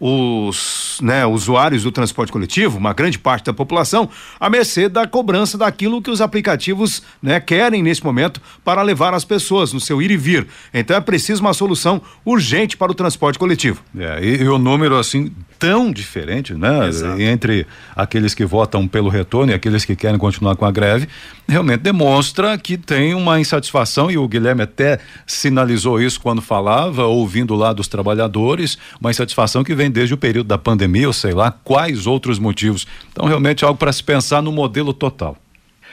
os 0.00 0.98
né, 1.02 1.26
usuários 1.26 1.82
do 1.82 1.92
transporte 1.92 2.32
coletivo, 2.32 2.78
uma 2.78 2.94
grande 2.94 3.18
parte 3.18 3.44
da 3.44 3.52
população, 3.52 4.08
à 4.40 4.48
mercê 4.48 4.88
da 4.88 5.06
cobrança 5.06 5.58
daquilo 5.58 6.00
que 6.00 6.10
os 6.10 6.22
aplicativos 6.22 7.02
né, 7.22 7.38
querem 7.38 7.82
nesse 7.82 8.02
momento 8.02 8.40
para 8.64 8.80
levar 8.80 9.12
as 9.12 9.24
pessoas 9.24 9.74
no 9.74 9.80
seu 9.80 10.00
ir 10.00 10.10
e 10.10 10.16
vir. 10.16 10.46
Então 10.72 10.96
é 10.96 11.00
preciso 11.00 11.42
uma 11.42 11.52
solução 11.52 12.00
urgente 12.24 12.78
para 12.78 12.90
o 12.90 12.94
transporte 12.94 13.38
coletivo. 13.38 13.82
É, 13.96 14.24
e, 14.24 14.42
e 14.42 14.48
o 14.48 14.58
número 14.58 14.96
assim 14.96 15.30
tão 15.58 15.92
diferente, 15.92 16.54
né, 16.54 16.88
Exato. 16.88 17.20
entre 17.20 17.66
aqueles 17.94 18.32
que 18.32 18.46
votam 18.46 18.88
pelo 18.88 19.10
retorno 19.10 19.52
e 19.52 19.54
aqueles 19.54 19.84
que 19.84 19.94
querem 19.94 20.16
continuar 20.16 20.56
com 20.56 20.64
a 20.64 20.72
greve, 20.72 21.06
realmente 21.50 21.80
demonstra 21.80 22.56
que 22.56 22.78
tem 22.78 23.14
uma 23.14 23.40
insatisfação 23.40 24.10
e 24.10 24.16
o 24.16 24.28
Guilherme 24.28 24.62
até 24.62 24.98
sinalizou 25.26 26.00
isso 26.00 26.20
quando 26.20 26.40
falava, 26.40 27.04
ouvindo 27.06 27.54
lá 27.54 27.72
dos 27.72 27.88
trabalhadores, 27.88 28.78
uma 29.00 29.10
insatisfação 29.10 29.64
que 29.64 29.74
vem 29.74 29.90
desde 29.90 30.14
o 30.14 30.18
período 30.18 30.46
da 30.46 30.58
pandemia, 30.58 31.08
ou 31.08 31.12
sei 31.12 31.32
lá, 31.32 31.50
quais 31.50 32.06
outros 32.06 32.38
motivos. 32.38 32.86
Então, 33.12 33.26
realmente, 33.26 33.64
algo 33.64 33.78
para 33.78 33.92
se 33.92 34.02
pensar 34.02 34.40
no 34.40 34.52
modelo 34.52 34.94
total. 34.94 35.36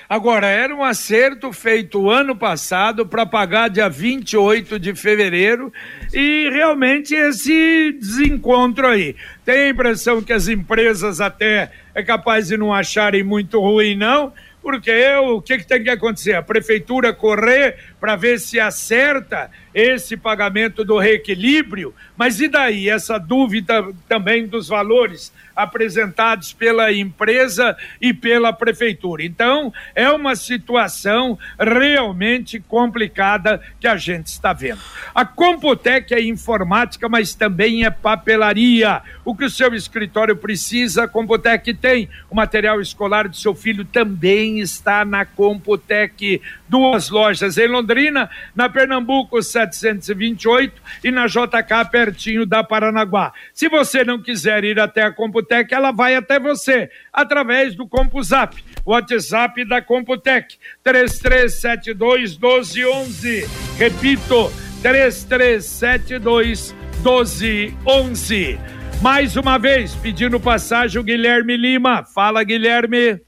Agora, 0.10 0.48
era 0.48 0.74
um 0.74 0.86
acerto 0.86 1.52
feito 1.52 2.10
ano 2.10 2.34
passado 2.34 3.06
para 3.06 3.26
pagar 3.26 3.70
dia 3.70 3.90
28 3.90 4.80
de 4.80 4.96
fevereiro 4.96 5.72
e 6.14 6.50
realmente 6.50 7.14
esse 7.14 7.92
desencontro 7.92 8.88
aí. 8.88 9.18
Tem 9.44 9.60
a 9.60 9.70
impressão 9.70 10.22
que 10.22 10.32
as 10.32 10.48
empresas 10.48 11.20
até 11.20 11.72
é 11.94 12.02
capaz 12.02 12.48
de 12.48 12.56
não 12.56 12.74
acharem 12.74 13.22
muito 13.22 13.60
ruim, 13.60 13.98
não, 13.98 14.32
porque 14.62 14.92
o 15.16 15.42
que, 15.42 15.60
que 15.60 15.68
tem 15.68 15.84
que 15.84 15.90
acontecer? 15.90 16.34
A 16.34 16.42
prefeitura 16.42 17.14
correr 17.14 17.78
para 18.00 18.16
ver 18.16 18.40
se 18.40 18.60
acerta 18.60 19.50
esse 19.74 20.18
pagamento 20.18 20.84
do 20.84 20.98
reequilíbrio, 20.98 21.94
mas 22.16 22.42
e 22.42 22.48
daí? 22.48 22.90
Essa 22.90 23.18
dúvida 23.18 23.88
também 24.08 24.48
dos 24.48 24.68
valores 24.68 25.32
apresentados 25.58 26.54
pela 26.54 26.94
empresa 26.94 27.76
e 28.00 28.14
pela 28.14 28.54
prefeitura? 28.54 29.24
Então, 29.24 29.74
é 29.94 30.10
uma 30.10 30.36
situação 30.36 31.38
realmente 31.60 32.60
complicada 32.60 33.62
que 33.80 33.88
a 33.88 33.98
gente 33.98 34.28
está 34.28 34.54
vendo. 34.54 34.80
A 35.14 35.26
Computec 35.26 36.14
é 36.14 36.22
informática, 36.22 37.10
mas 37.10 37.34
também 37.34 37.84
é 37.84 37.90
papelaria. 37.90 39.02
O 39.26 39.36
que 39.36 39.46
o 39.46 39.50
seu 39.50 39.74
escritório 39.74 40.36
precisa, 40.36 41.04
a 41.04 41.08
Computec 41.08 41.74
tem. 41.74 42.08
O 42.30 42.36
material 42.36 42.80
escolar 42.80 43.28
do 43.28 43.36
seu 43.36 43.56
filho 43.56 43.84
também 43.84 44.60
está 44.60 45.04
na 45.04 45.26
Computec. 45.26 46.42
Duas 46.70 47.10
lojas 47.10 47.58
em 47.58 47.68
Londrina, 47.68 48.30
na 48.56 48.70
Pernambuco 48.70 49.42
728 49.42 50.82
e 51.04 51.12
na 51.12 51.26
JK 51.28 51.90
pertinho 51.92 52.46
da 52.46 52.64
Paranaguá. 52.64 53.34
Se 53.54 53.70
você 53.70 54.04
não 54.04 54.22
quiser 54.22 54.64
ir 54.64 54.80
até 54.80 55.04
a 55.04 55.12
Computec, 55.12 55.47
ela 55.72 55.92
vai 55.92 56.16
até 56.16 56.40
você 56.40 56.90
através 57.12 57.76
do 57.76 57.88
CompuZap, 57.88 58.64
WhatsApp 58.86 59.66
da 59.66 59.82
Computec 59.82 60.58
3372 60.84 62.38
1211. 62.38 63.48
Repito, 63.78 64.52
3372 64.82 66.76
1211. 67.04 68.60
Mais 69.02 69.36
uma 69.38 69.58
vez, 69.60 69.94
pedindo 69.96 70.40
passagem 70.40 71.00
o 71.00 71.04
Guilherme 71.04 71.56
Lima. 71.56 72.04
Fala, 72.04 72.44
Guilherme. 72.44 73.22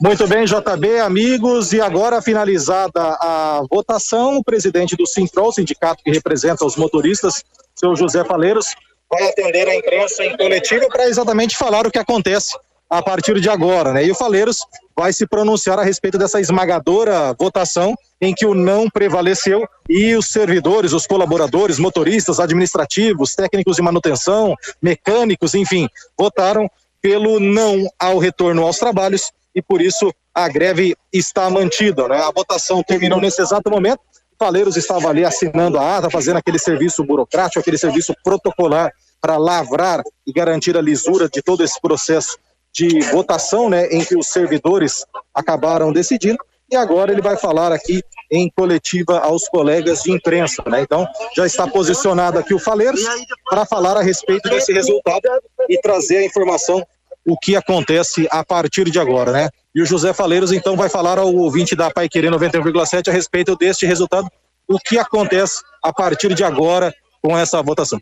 Muito 0.00 0.26
bem, 0.26 0.44
JB, 0.44 0.98
amigos, 1.00 1.72
e 1.72 1.80
agora 1.80 2.20
finalizada 2.20 3.00
a 3.00 3.62
votação, 3.70 4.36
o 4.36 4.44
presidente 4.44 4.96
do 4.96 5.06
Sintrol, 5.06 5.52
sindicato 5.52 6.02
que 6.02 6.10
representa 6.10 6.64
os 6.64 6.76
motoristas, 6.76 7.44
seu 7.74 7.94
José 7.94 8.24
Faleiros, 8.24 8.74
vai 9.12 9.28
atender 9.28 9.68
a 9.68 9.76
imprensa 9.76 10.24
em 10.24 10.34
coletiva 10.36 10.88
para 10.88 11.06
exatamente 11.06 11.56
falar 11.56 11.86
o 11.86 11.90
que 11.90 11.98
acontece 11.98 12.56
a 12.88 13.02
partir 13.02 13.38
de 13.40 13.48
agora, 13.48 13.92
né? 13.92 14.04
E 14.04 14.10
o 14.10 14.14
Faleiros 14.14 14.58
vai 14.96 15.12
se 15.12 15.26
pronunciar 15.26 15.78
a 15.78 15.82
respeito 15.82 16.16
dessa 16.16 16.40
esmagadora 16.40 17.34
votação 17.38 17.94
em 18.20 18.34
que 18.34 18.46
o 18.46 18.54
não 18.54 18.88
prevaleceu 18.88 19.66
e 19.88 20.14
os 20.14 20.28
servidores, 20.28 20.92
os 20.92 21.06
colaboradores, 21.06 21.78
motoristas, 21.78 22.40
administrativos, 22.40 23.34
técnicos 23.34 23.76
de 23.76 23.82
manutenção, 23.82 24.54
mecânicos, 24.80 25.54
enfim, 25.54 25.88
votaram 26.18 26.70
pelo 27.00 27.40
não 27.40 27.86
ao 27.98 28.18
retorno 28.18 28.64
aos 28.64 28.78
trabalhos 28.78 29.32
e 29.54 29.60
por 29.60 29.82
isso 29.82 30.12
a 30.34 30.48
greve 30.48 30.96
está 31.12 31.50
mantida, 31.50 32.08
né? 32.08 32.16
A 32.16 32.30
votação 32.30 32.82
terminou 32.82 33.20
nesse 33.20 33.42
exato 33.42 33.70
momento. 33.70 34.00
Faleiros 34.42 34.76
estava 34.76 35.08
ali 35.08 35.24
assinando 35.24 35.78
a 35.78 35.98
ata, 35.98 36.10
fazendo 36.10 36.38
aquele 36.38 36.58
serviço 36.58 37.04
burocrático, 37.04 37.60
aquele 37.60 37.78
serviço 37.78 38.12
protocolar 38.24 38.90
para 39.20 39.36
lavrar 39.36 40.02
e 40.26 40.32
garantir 40.32 40.76
a 40.76 40.80
lisura 40.80 41.28
de 41.28 41.40
todo 41.40 41.62
esse 41.62 41.80
processo 41.80 42.36
de 42.72 43.02
votação, 43.12 43.70
né, 43.70 43.86
em 43.86 44.04
que 44.04 44.16
os 44.16 44.26
servidores 44.26 45.06
acabaram 45.32 45.92
decidindo. 45.92 46.38
E 46.68 46.74
agora 46.74 47.12
ele 47.12 47.22
vai 47.22 47.36
falar 47.36 47.70
aqui 47.70 48.02
em 48.28 48.50
coletiva 48.50 49.20
aos 49.20 49.48
colegas 49.48 50.02
de 50.02 50.10
imprensa, 50.10 50.60
né? 50.66 50.80
Então, 50.80 51.06
já 51.36 51.46
está 51.46 51.68
posicionado 51.68 52.36
aqui 52.36 52.52
o 52.52 52.58
Faleiros 52.58 53.02
para 53.48 53.64
falar 53.64 53.96
a 53.96 54.02
respeito 54.02 54.48
desse 54.48 54.72
resultado 54.72 55.22
e 55.68 55.78
trazer 55.80 56.16
a 56.16 56.24
informação 56.24 56.84
o 57.24 57.38
que 57.38 57.54
acontece 57.54 58.26
a 58.30 58.44
partir 58.44 58.90
de 58.90 58.98
agora, 58.98 59.32
né? 59.32 59.48
E 59.74 59.80
o 59.80 59.86
José 59.86 60.12
Faleiros 60.12 60.52
então 60.52 60.76
vai 60.76 60.88
falar 60.88 61.18
ao 61.18 61.34
ouvinte 61.34 61.74
da 61.74 61.90
Pai 61.90 62.08
Querer 62.08 62.30
91,7 62.30 63.08
a 63.08 63.12
respeito 63.12 63.56
deste 63.56 63.86
resultado, 63.86 64.28
o 64.68 64.78
que 64.78 64.98
acontece 64.98 65.62
a 65.82 65.92
partir 65.92 66.34
de 66.34 66.44
agora 66.44 66.92
com 67.22 67.38
essa 67.38 67.62
votação. 67.62 68.00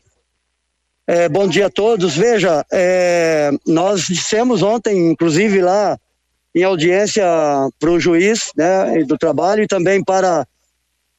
É, 1.07 1.29
bom 1.29 1.49
dia 1.49 1.67
a 1.67 1.71
todos. 1.71 2.17
Veja, 2.17 2.65
é, 2.73 3.51
nós 3.67 4.03
dissemos 4.03 4.63
ontem, 4.63 5.11
inclusive 5.11 5.61
lá 5.61 5.99
em 6.55 6.63
audiência 6.65 7.25
para 7.79 7.91
o 7.91 8.01
juiz 8.01 8.53
né, 8.57 9.05
do 9.05 9.19
trabalho 9.19 9.63
e 9.63 9.67
também 9.67 10.03
para 10.03 10.47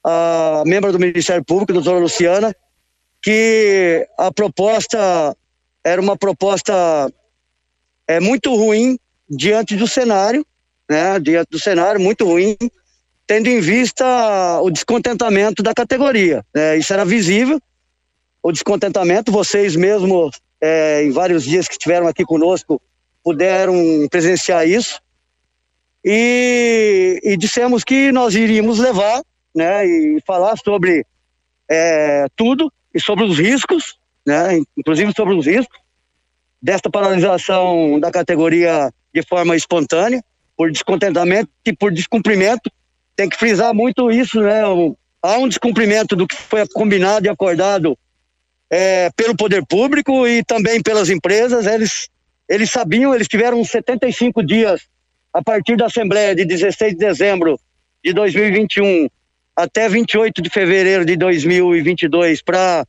a 0.03 0.63
membro 0.65 0.91
do 0.91 0.99
Ministério 0.99 1.43
Público, 1.43 1.73
doutora 1.73 1.99
Luciana, 1.99 2.55
que 3.21 4.07
a 4.17 4.31
proposta 4.33 5.35
era 5.83 6.01
uma 6.01 6.17
proposta 6.17 6.73
é, 8.11 8.19
muito 8.19 8.53
ruim 8.53 8.99
diante 9.29 9.77
do 9.77 9.87
cenário, 9.87 10.45
né, 10.89 11.17
diante 11.19 11.47
do 11.49 11.59
cenário 11.59 12.01
muito 12.01 12.25
ruim, 12.25 12.57
tendo 13.25 13.47
em 13.47 13.61
vista 13.61 14.59
o 14.61 14.69
descontentamento 14.69 15.63
da 15.63 15.73
categoria. 15.73 16.43
Né, 16.53 16.77
isso 16.77 16.91
era 16.91 17.05
visível 17.05 17.59
o 18.43 18.51
descontentamento. 18.51 19.31
Vocês 19.31 19.75
mesmo, 19.75 20.29
é, 20.59 21.05
em 21.05 21.11
vários 21.11 21.43
dias 21.43 21.67
que 21.67 21.75
estiveram 21.75 22.07
aqui 22.07 22.25
conosco, 22.25 22.81
puderam 23.23 23.75
presenciar 24.09 24.67
isso. 24.67 24.99
E, 26.03 27.19
e 27.23 27.37
dissemos 27.37 27.83
que 27.83 28.11
nós 28.11 28.35
iríamos 28.35 28.79
levar, 28.79 29.21
né, 29.55 29.85
e 29.85 30.19
falar 30.25 30.57
sobre 30.57 31.05
é, 31.69 32.25
tudo 32.35 32.71
e 32.93 32.99
sobre 32.99 33.23
os 33.23 33.37
riscos, 33.37 33.97
né, 34.25 34.59
inclusive 34.75 35.13
sobre 35.15 35.33
os 35.33 35.45
riscos 35.45 35.80
desta 36.61 36.89
paralisação 36.89 37.99
da 37.99 38.11
categoria 38.11 38.91
de 39.13 39.23
forma 39.23 39.55
espontânea, 39.55 40.23
por 40.55 40.71
descontentamento 40.71 41.49
e 41.65 41.73
por 41.73 41.91
descumprimento. 41.91 42.71
Tem 43.15 43.27
que 43.27 43.37
frisar 43.37 43.73
muito 43.73 44.11
isso, 44.11 44.41
né? 44.41 44.61
Há 45.21 45.37
um 45.37 45.47
descumprimento 45.47 46.15
do 46.15 46.27
que 46.27 46.35
foi 46.35 46.67
combinado 46.67 47.25
e 47.25 47.29
acordado 47.29 47.97
é, 48.69 49.09
pelo 49.15 49.35
poder 49.35 49.65
público 49.65 50.27
e 50.27 50.43
também 50.43 50.81
pelas 50.81 51.09
empresas. 51.09 51.65
Eles, 51.65 52.09
eles 52.47 52.71
sabiam, 52.71 53.13
eles 53.13 53.27
tiveram 53.27 53.63
75 53.63 54.43
dias 54.43 54.81
a 55.33 55.43
partir 55.43 55.75
da 55.77 55.87
Assembleia 55.87 56.35
de 56.35 56.45
16 56.45 56.93
de 56.93 56.99
dezembro 56.99 57.59
de 58.03 58.13
2021 58.13 59.07
até 59.55 59.87
28 59.87 60.41
de 60.41 60.49
fevereiro 60.49 61.05
de 61.05 61.15
2022 61.15 62.41
para 62.41 62.85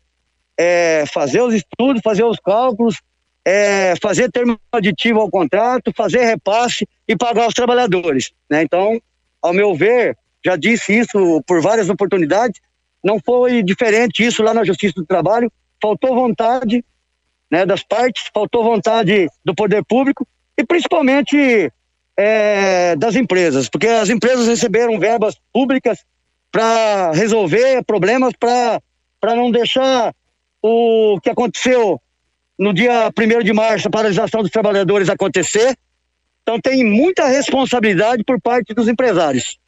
é, 0.59 1.05
fazer 1.13 1.43
os 1.43 1.55
estudos, 1.55 2.01
fazer 2.03 2.25
os 2.25 2.39
cálculos, 2.39 2.97
é, 3.45 3.95
fazer 4.01 4.31
termo 4.31 4.59
aditivo 4.71 5.21
ao 5.21 5.31
contrato, 5.31 5.93
fazer 5.97 6.25
repasse 6.25 6.87
e 7.09 7.17
pagar 7.17 7.49
os 7.49 7.55
trabalhadores. 7.55 8.33
Né? 8.51 8.63
Então, 8.63 9.01
ao 9.41 9.53
meu 9.53 9.75
ver, 9.75 10.17
já 10.45 10.57
disse 10.57 10.99
isso 10.99 11.43
por 11.47 11.61
várias 11.61 11.89
oportunidades, 11.89 12.61
não 13.03 13.19
foi 13.19 13.63
diferente 13.63 14.25
isso 14.25 14.43
lá 14.43 14.55
na 14.55 14.65
Justiça 14.65 14.95
do 14.97 15.07
Trabalho 15.07 15.51
faltou 15.83 16.15
vontade 16.15 16.85
né, 17.51 17.67
das 17.67 17.83
partes, 17.83 18.31
faltou 18.33 18.63
vontade 18.63 19.29
do 19.45 19.55
poder 19.55 19.85
público 19.85 20.27
e 20.57 20.65
principalmente 20.65 21.71
é, 22.17 22.95
das 22.97 23.17
empresas, 23.17 23.69
porque 23.69 23.89
as 23.89 24.09
empresas 24.09 24.47
receberam 24.47 24.99
verbas 24.99 25.37
públicas 25.53 25.99
para 26.51 27.11
resolver 27.13 27.83
problemas, 27.85 28.33
para 28.39 28.81
não 29.35 29.51
deixar 29.51 30.15
o 30.63 31.19
que 31.21 31.31
aconteceu 31.31 32.01
no 32.63 32.73
dia 32.73 33.11
1 33.11 33.43
de 33.43 33.53
março, 33.53 33.89
a 33.89 33.91
paralisação 33.91 34.41
dos 34.41 34.51
trabalhadores 34.51 35.09
acontecer. 35.09 35.77
Então 36.43 36.61
tem 36.61 36.85
muita 36.85 37.27
responsabilidade 37.27 38.23
por 38.25 38.41
parte 38.41 38.73
dos 38.73 38.87
empresários. 38.87 39.59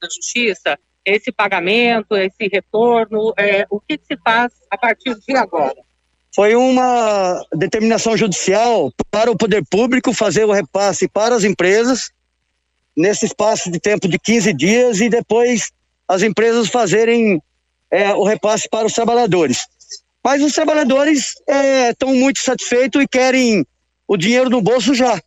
Da 0.00 0.08
justiça, 0.08 0.78
esse 1.04 1.32
pagamento, 1.32 2.16
esse 2.16 2.48
retorno? 2.52 3.34
É, 3.36 3.66
o 3.68 3.80
que, 3.80 3.98
que 3.98 4.06
se 4.06 4.16
faz 4.22 4.52
a 4.70 4.78
partir 4.78 5.16
de 5.26 5.36
agora? 5.36 5.74
Foi 6.32 6.54
uma 6.54 7.44
determinação 7.52 8.16
judicial 8.16 8.92
para 9.10 9.28
o 9.28 9.36
poder 9.36 9.64
público 9.68 10.12
fazer 10.12 10.44
o 10.44 10.52
repasse 10.52 11.08
para 11.08 11.34
as 11.34 11.42
empresas 11.42 12.12
nesse 12.96 13.26
espaço 13.26 13.72
de 13.72 13.80
tempo 13.80 14.06
de 14.06 14.18
15 14.20 14.52
dias 14.52 15.00
e 15.00 15.08
depois 15.08 15.72
as 16.06 16.22
empresas 16.22 16.68
fazerem 16.68 17.42
é, 17.90 18.12
o 18.14 18.22
repasse 18.22 18.68
para 18.68 18.86
os 18.86 18.92
trabalhadores. 18.92 19.66
Mas 20.24 20.42
os 20.42 20.52
trabalhadores 20.52 21.34
estão 21.90 22.10
é, 22.10 22.14
muito 22.14 22.40
satisfeitos 22.40 23.02
e 23.02 23.08
querem 23.08 23.64
o 24.06 24.16
dinheiro 24.16 24.50
no 24.50 24.60
bolso 24.60 24.94
já. 24.94 25.20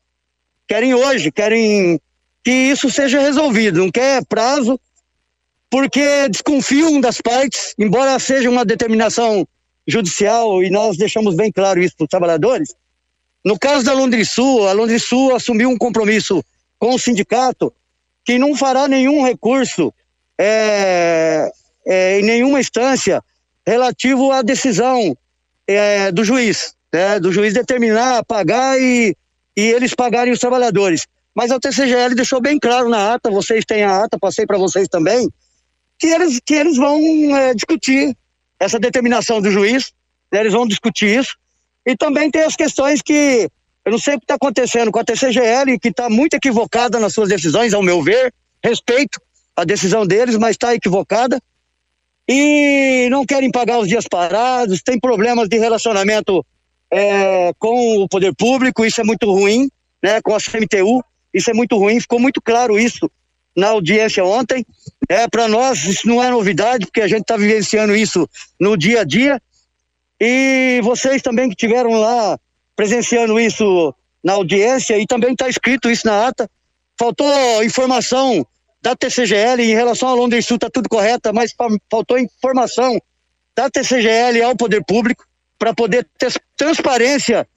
Querem 0.68 0.94
hoje, 0.94 1.32
querem 1.32 2.00
que 2.44 2.52
isso 2.52 2.90
seja 2.90 3.20
resolvido. 3.20 3.80
Não 3.80 3.92
quer 3.92 4.26
prazo, 4.26 4.80
porque 5.70 6.28
desconfiam 6.30 7.00
das 7.00 7.22
partes, 7.22 7.74
embora 7.78 8.18
seja 8.20 8.50
uma 8.50 8.66
determinação 8.66 9.48
judicial, 9.88 10.64
e 10.64 10.70
nós 10.70 10.98
deixamos 10.98 11.36
bem 11.36 11.52
claro 11.52 11.82
isso 11.82 11.96
para 11.98 12.04
os 12.06 12.10
trabalhadores. 12.10 12.74
No 13.44 13.58
caso 13.58 13.84
da 13.84 13.94
Londrisul, 13.94 14.68
a 14.68 14.74
Londrisul 14.74 15.36
assumiu 15.36 15.70
um 15.70 15.78
compromisso 15.78 16.44
com 16.78 16.94
o 16.94 17.00
sindicato 17.00 17.74
que 18.24 18.38
não 18.38 18.56
fará 18.56 18.88
nenhum 18.88 19.26
recurso 19.26 19.94
é, 20.40 21.52
é, 21.86 22.20
em 22.20 22.24
nenhuma 22.24 22.60
instância 22.60 23.24
relativo 23.66 24.32
à 24.32 24.42
decisão 24.42 25.16
é, 25.68 26.12
do 26.12 26.24
juiz, 26.24 26.74
né, 26.94 27.20
do 27.20 27.32
juiz 27.32 27.54
determinar, 27.54 28.24
pagar 28.26 28.80
e, 28.80 29.16
e 29.56 29.62
eles 29.62 29.94
pagarem 29.94 30.34
os 30.34 30.40
trabalhadores. 30.40 31.08
mas 31.34 31.52
a 31.52 31.60
TCGL 31.60 32.16
deixou 32.16 32.42
bem 32.42 32.60
claro 32.60 32.90
na 32.90 33.14
ata, 33.14 33.30
vocês 33.30 33.64
têm 33.66 33.84
a 33.84 34.04
ata, 34.04 34.20
passei 34.20 34.46
para 34.46 34.58
vocês 34.58 34.88
também, 34.88 35.30
que 35.98 36.08
eles, 36.08 36.40
que 36.46 36.54
eles 36.54 36.78
vão 36.78 37.00
é, 37.36 37.54
discutir 37.54 38.16
essa 38.60 38.80
determinação 38.80 39.42
do 39.42 39.50
juiz, 39.50 39.92
né, 40.32 40.42
eles 40.42 40.54
vão 40.54 40.68
discutir 40.68 41.20
isso. 41.20 41.36
E 41.86 41.96
também 41.96 42.30
tem 42.30 42.44
as 42.44 42.56
questões 42.56 43.02
que 43.02 43.50
eu 43.84 43.92
não 43.92 44.00
sei 44.00 44.16
o 44.16 44.20
que 44.20 44.26
está 44.26 44.36
acontecendo 44.36 44.92
com 44.92 45.00
a 45.00 45.04
TCGL, 45.04 45.80
que 45.80 45.88
está 45.88 46.10
muito 46.10 46.36
equivocada 46.36 47.00
nas 47.00 47.14
suas 47.14 47.30
decisões, 47.30 47.74
ao 47.74 47.82
meu 47.82 48.04
ver. 48.04 48.32
Respeito 48.64 49.20
a 49.56 49.64
decisão 49.64 50.06
deles, 50.06 50.38
mas 50.38 50.52
está 50.52 50.76
equivocada. 50.76 51.42
E 52.34 53.10
não 53.10 53.26
querem 53.26 53.52
pagar 53.52 53.80
os 53.80 53.90
dias 53.90 54.08
parados, 54.08 54.82
tem 54.82 54.98
problemas 54.98 55.50
de 55.50 55.58
relacionamento 55.58 56.46
é, 56.90 57.52
com 57.60 58.04
o 58.04 58.08
poder 58.08 58.34
público, 58.34 58.86
isso 58.86 59.02
é 59.02 59.04
muito 59.04 59.30
ruim, 59.30 59.70
né? 60.02 60.22
Com 60.22 60.34
a 60.34 60.38
CMTU, 60.38 61.04
isso 61.34 61.52
é 61.52 61.54
muito 61.54 61.78
ruim, 61.78 62.00
ficou 62.00 62.22
muito 62.22 62.42
claro 62.42 62.80
isso 62.80 63.12
na 63.54 63.68
audiência 63.68 64.24
ontem. 64.24 64.66
É, 65.10 65.28
para 65.28 65.50
nós 65.50 65.84
isso 65.84 66.08
não 66.08 66.24
é 66.24 66.30
novidade, 66.30 66.86
porque 66.86 67.02
a 67.02 67.08
gente 67.08 67.24
está 67.24 67.36
vivenciando 67.36 67.94
isso 67.94 68.26
no 68.58 68.78
dia 68.78 69.02
a 69.02 69.04
dia. 69.04 69.38
E 70.18 70.80
vocês 70.86 71.22
também 71.22 71.50
que 71.50 71.56
tiveram 71.56 71.92
lá 72.00 72.40
presenciando 72.78 73.38
isso 73.42 73.94
na 74.24 74.34
audiência 74.34 74.98
e 74.98 75.06
também 75.06 75.34
está 75.34 75.50
escrito 75.50 75.92
isso 75.92 76.08
na 76.08 76.28
ata. 76.28 76.50
Faltou 76.98 77.62
informação 77.62 78.48
da 78.82 78.96
TCGL 78.96 79.62
em 79.62 79.76
relação 79.76 80.10
ao 80.10 80.16
Londres 80.16 80.46
Sul, 80.46 80.56
está 80.56 80.70
tudo 80.70 80.90
correto, 80.90 81.34
mas 81.34 81.54
faltou 81.90 82.18
informação 82.18 83.00
da 83.56 83.70
TCGL 83.70 84.42
ao 84.44 84.56
poder 84.56 84.84
público 84.84 85.26
para 85.58 85.74
poder 85.74 86.08
ter 86.18 86.34
transparência 86.58 87.48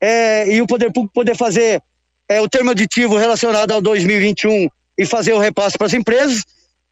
é, 0.00 0.50
e 0.50 0.62
o 0.62 0.66
poder 0.66 0.90
público 0.92 1.12
poder 1.12 1.36
fazer 1.36 1.82
é, 2.28 2.40
o 2.40 2.48
termo 2.48 2.70
aditivo 2.70 3.16
relacionado 3.16 3.72
ao 3.72 3.82
2021 3.82 4.68
e 4.96 5.04
fazer 5.04 5.32
o 5.32 5.38
repasse 5.38 5.76
para 5.76 5.86
as 5.86 5.92
empresas. 5.92 6.44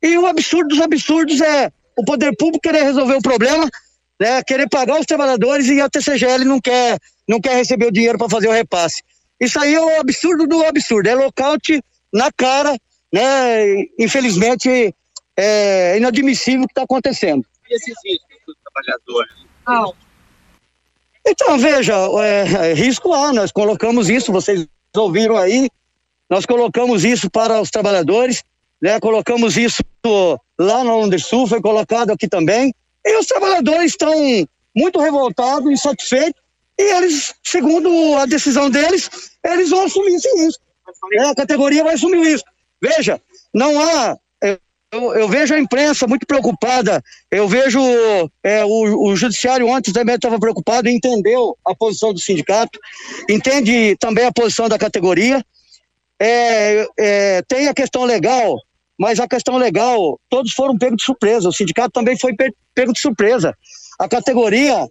E 0.03 0.19
o 0.19 0.27
absurdo 0.27 0.69
dos 0.69 0.81
absurdos 0.81 1.41
é 1.41 1.71
o 1.97 2.05
poder 2.05 2.37
público 2.37 2.61
querer 2.61 2.83
resolver 2.83 3.15
o 3.15 3.23
problema, 3.23 3.69
né, 4.21 4.43
querer 4.43 4.69
pagar 4.69 5.01
os 5.01 5.07
trabalhadores 5.07 5.69
e 5.69 5.81
a 5.81 5.89
TCGL 5.89 6.45
não 6.45 6.61
quer 6.61 6.99
não 7.27 7.41
quer 7.41 7.57
receber 7.57 7.87
o 7.87 7.93
dinheiro 7.93 8.19
para 8.19 8.29
fazer 8.29 8.49
o 8.49 8.53
repasse. 8.53 9.03
Isso 9.41 9.59
aí 9.61 9.75
é 9.75 9.81
o 9.81 10.01
absurdo 10.01 10.47
do 10.47 10.65
absurdo, 10.65 11.09
é 11.09 11.15
lockout 11.15 11.83
na 12.13 12.31
cara, 12.33 12.77
né? 13.13 13.87
Infelizmente 13.99 14.95
é 15.37 15.97
inadmissível 15.97 16.65
o 16.65 16.67
que 16.67 16.73
está 16.73 16.83
acontecendo. 16.83 17.45
E 17.71 17.75
esses 17.75 17.95
riscos 18.05 18.39
dos 18.47 18.57
trabalhadores? 18.65 19.35
Ah. 19.67 19.85
Então, 21.27 21.59
veja, 21.59 21.95
é, 22.23 22.71
é, 22.71 22.75
risco 22.75 23.13
há, 23.13 23.33
nós 23.33 23.53
colocamos 23.53 24.09
isso, 24.09 24.33
vocês 24.33 24.67
ouviram 24.97 25.37
aí, 25.37 25.69
nós 26.29 26.45
colocamos 26.47 27.05
isso 27.05 27.31
para 27.31 27.61
os 27.61 27.71
trabalhadores, 27.71 28.43
né? 28.81 28.99
Colocamos 28.99 29.57
isso 29.57 29.83
lá 30.59 30.83
no 30.83 31.19
Sul, 31.19 31.47
foi 31.47 31.61
colocado 31.61 32.11
aqui 32.11 32.27
também, 32.27 32.73
e 33.05 33.19
os 33.19 33.27
trabalhadores 33.27 33.93
estão 33.93 34.13
muito 34.75 34.99
revoltados, 35.01 35.71
insatisfeitos, 35.71 36.41
e 36.79 36.83
eles, 36.83 37.35
segundo 37.43 38.17
a 38.17 38.27
decisão 38.27 38.71
deles, 38.71 39.11
eles 39.45 39.71
vão 39.71 39.85
assumir 39.85 40.15
esse 40.15 40.45
risco. 40.45 40.63
É, 41.15 41.25
a 41.25 41.35
categoria 41.35 41.85
vai 41.85 41.95
assumir 41.95 42.27
isso. 42.27 42.45
Veja, 42.81 43.21
não 43.53 43.81
há. 43.81 44.17
Eu, 44.91 45.15
eu, 45.15 45.29
vejo 45.29 45.55
a 45.55 45.59
imprensa 45.59 46.07
muito 46.07 46.27
preocupada. 46.27 47.03
Eu 47.31 47.47
vejo 47.47 47.79
é, 48.43 48.65
o, 48.65 49.09
o, 49.09 49.17
judiciário 49.17 49.69
ontem 49.69 49.93
também 49.93 50.15
estava 50.15 50.39
preocupado 50.39 50.89
e 50.89 50.95
entendeu 50.95 51.57
a 51.63 51.75
posição 51.75 52.15
do 52.15 52.19
sindicato, 52.19 52.79
entende 53.29 53.95
também 53.97 54.25
a 54.25 54.33
posição 54.33 54.67
da 54.67 54.79
categoria. 54.79 55.45
É, 56.19 56.89
é, 56.99 57.43
tem 57.43 57.69
a 57.69 57.75
questão 57.75 58.05
legal, 58.05 58.57
mas 58.99 59.21
a 59.21 59.29
questão 59.29 59.59
legal, 59.59 60.19
todos 60.31 60.53
foram 60.53 60.79
pegos 60.79 60.97
de 60.97 61.05
surpresa. 61.05 61.51
O 61.51 61.53
sindicato 61.53 61.91
também 61.91 62.19
foi 62.19 62.35
pego 62.75 62.93
de 62.93 63.01
surpresa. 63.01 63.55
A 63.99 64.09
categoria 64.09 64.87